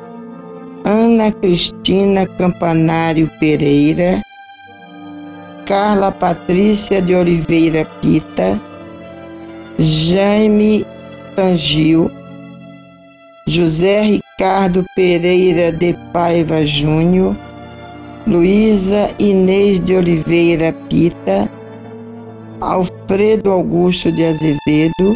Ana 0.84 1.32
Cristina 1.32 2.26
Campanário 2.26 3.30
Pereira, 3.40 4.22
Carla 5.66 6.12
Patrícia 6.12 7.02
de 7.02 7.16
Oliveira 7.16 7.86
Pita, 8.02 8.60
Jaime 9.80 10.86
Tangil, 11.36 12.12
José 13.48 14.02
Ricardo 14.02 14.86
Pereira 14.96 15.72
de 15.72 15.96
Paiva 16.12 16.66
Júnior, 16.66 17.36
Luísa 18.28 19.10
Inês 19.20 19.80
de 19.80 19.96
Oliveira 19.96 20.74
Pita, 20.90 21.50
Alfredo 22.60 23.52
Augusto 23.52 24.12
de 24.12 24.26
Azevedo, 24.26 25.16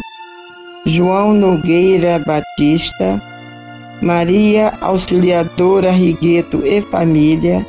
João 0.86 1.34
Nogueira 1.34 2.22
Batista, 2.24 3.20
Maria 4.00 4.72
Auxiliadora 4.80 5.90
Rigueto 5.90 6.62
e 6.64 6.80
Família, 6.80 7.66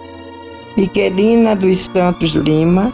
Miquelina 0.78 1.56
dos 1.56 1.88
Santos 1.92 2.34
Lima, 2.34 2.94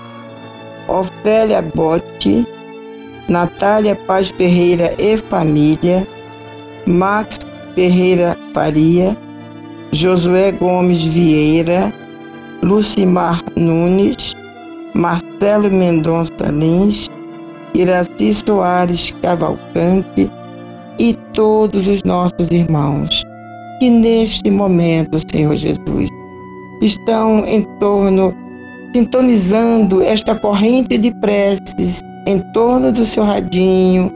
Ofélia 0.88 1.62
Botti, 1.62 2.48
Natália 3.28 3.98
Paz 4.08 4.30
Ferreira 4.30 4.96
e 4.98 5.18
Família, 5.18 6.08
Max 6.86 7.40
Ferreira 7.76 8.38
Faria, 8.54 9.18
Josué 9.92 10.54
Gomes 10.54 11.04
Vieira, 11.04 11.92
Lucimar 12.62 13.42
Nunes, 13.58 14.34
Marcelo 14.94 15.70
Mendonça 15.70 16.46
Lins, 16.50 17.10
Iraci 17.74 18.34
Soares 18.34 19.12
Cavalcante 19.22 20.30
e 21.00 21.14
todos 21.34 21.88
os 21.88 22.04
nossos 22.04 22.50
irmãos 22.52 23.24
que 23.80 23.90
neste 23.90 24.50
momento, 24.50 25.20
Senhor 25.30 25.56
Jesus, 25.56 26.08
estão 26.82 27.46
em 27.46 27.64
torno, 27.80 28.34
sintonizando 28.96 30.02
esta 30.02 30.36
corrente 30.36 30.98
de 30.98 31.12
preces 31.16 32.02
em 32.26 32.40
torno 32.54 32.92
do 32.92 33.04
seu 33.04 33.24
radinho, 33.24 34.10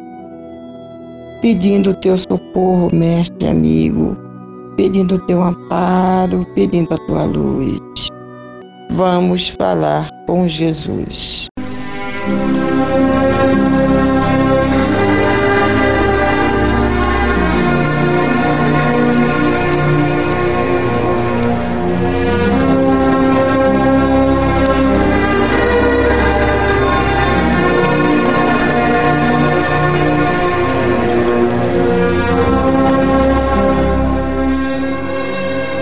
pedindo 1.41 1.89
o 1.89 1.93
teu 1.95 2.18
socorro, 2.18 2.89
mestre 2.93 3.47
amigo, 3.47 4.16
pedindo 4.78 5.16
o 5.16 5.20
teu 5.26 5.43
amparo, 5.43 6.45
pedindo 6.55 6.93
a 6.93 6.97
tua 7.08 7.26
luz. 7.26 8.08
Vamos 8.91 9.49
falar 9.49 10.10
com 10.26 10.47
Jesus. 10.47 11.49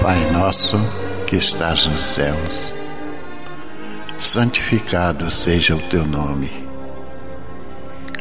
Pai 0.02 0.32
nosso 0.32 0.78
que 1.26 1.38
estás 1.38 1.88
nos 1.88 2.02
céus 2.04 2.75
santificado 4.26 5.30
seja 5.30 5.76
o 5.76 5.80
teu 5.80 6.06
nome. 6.06 6.52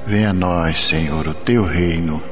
Venha 0.06 0.30
a 0.30 0.34
nós, 0.34 0.78
Senhor, 0.80 1.26
o 1.26 1.32
teu 1.34 1.64
reino. 1.64 2.22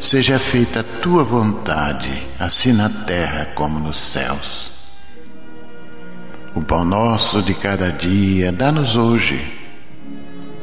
Seja 0.00 0.38
feita 0.38 0.80
a 0.80 1.02
tua 1.02 1.22
vontade, 1.22 2.26
assim 2.38 2.72
na 2.72 2.88
terra 2.88 3.46
como 3.54 3.78
nos 3.78 3.98
céus. 3.98 4.70
O 6.54 6.62
pão 6.62 6.84
nosso 6.84 7.42
de 7.42 7.52
cada 7.52 7.92
dia, 7.92 8.50
dá-nos 8.50 8.96
hoje. 8.96 9.38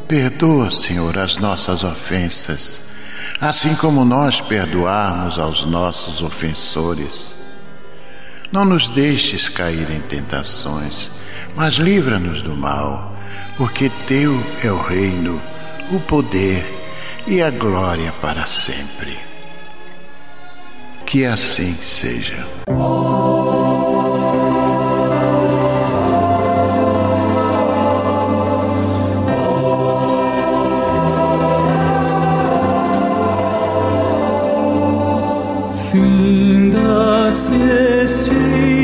Perdoa, 0.07 0.71
Senhor, 0.71 1.17
as 1.19 1.37
nossas 1.37 1.83
ofensas, 1.83 2.81
assim 3.39 3.75
como 3.75 4.03
nós 4.03 4.41
perdoarmos 4.41 5.37
aos 5.37 5.65
nossos 5.65 6.21
ofensores. 6.21 7.35
Não 8.51 8.65
nos 8.65 8.89
deixes 8.89 9.47
cair 9.47 9.89
em 9.91 9.99
tentações 9.99 11.11
mas 11.55 11.75
livra-nos 11.75 12.41
do 12.41 12.55
mal, 12.55 13.13
porque 13.57 13.89
teu 14.07 14.37
é 14.63 14.71
o 14.71 14.81
reino, 14.81 15.41
o 15.91 15.99
poder 16.01 16.63
e 17.27 17.41
a 17.41 17.49
glória 17.49 18.11
para 18.21 18.45
sempre. 18.45 19.17
Que 21.05 21.25
assim 21.25 21.75
seja. 21.75 22.45
Finda-se 35.91 37.55
este 38.03 38.35
dia 38.35 38.74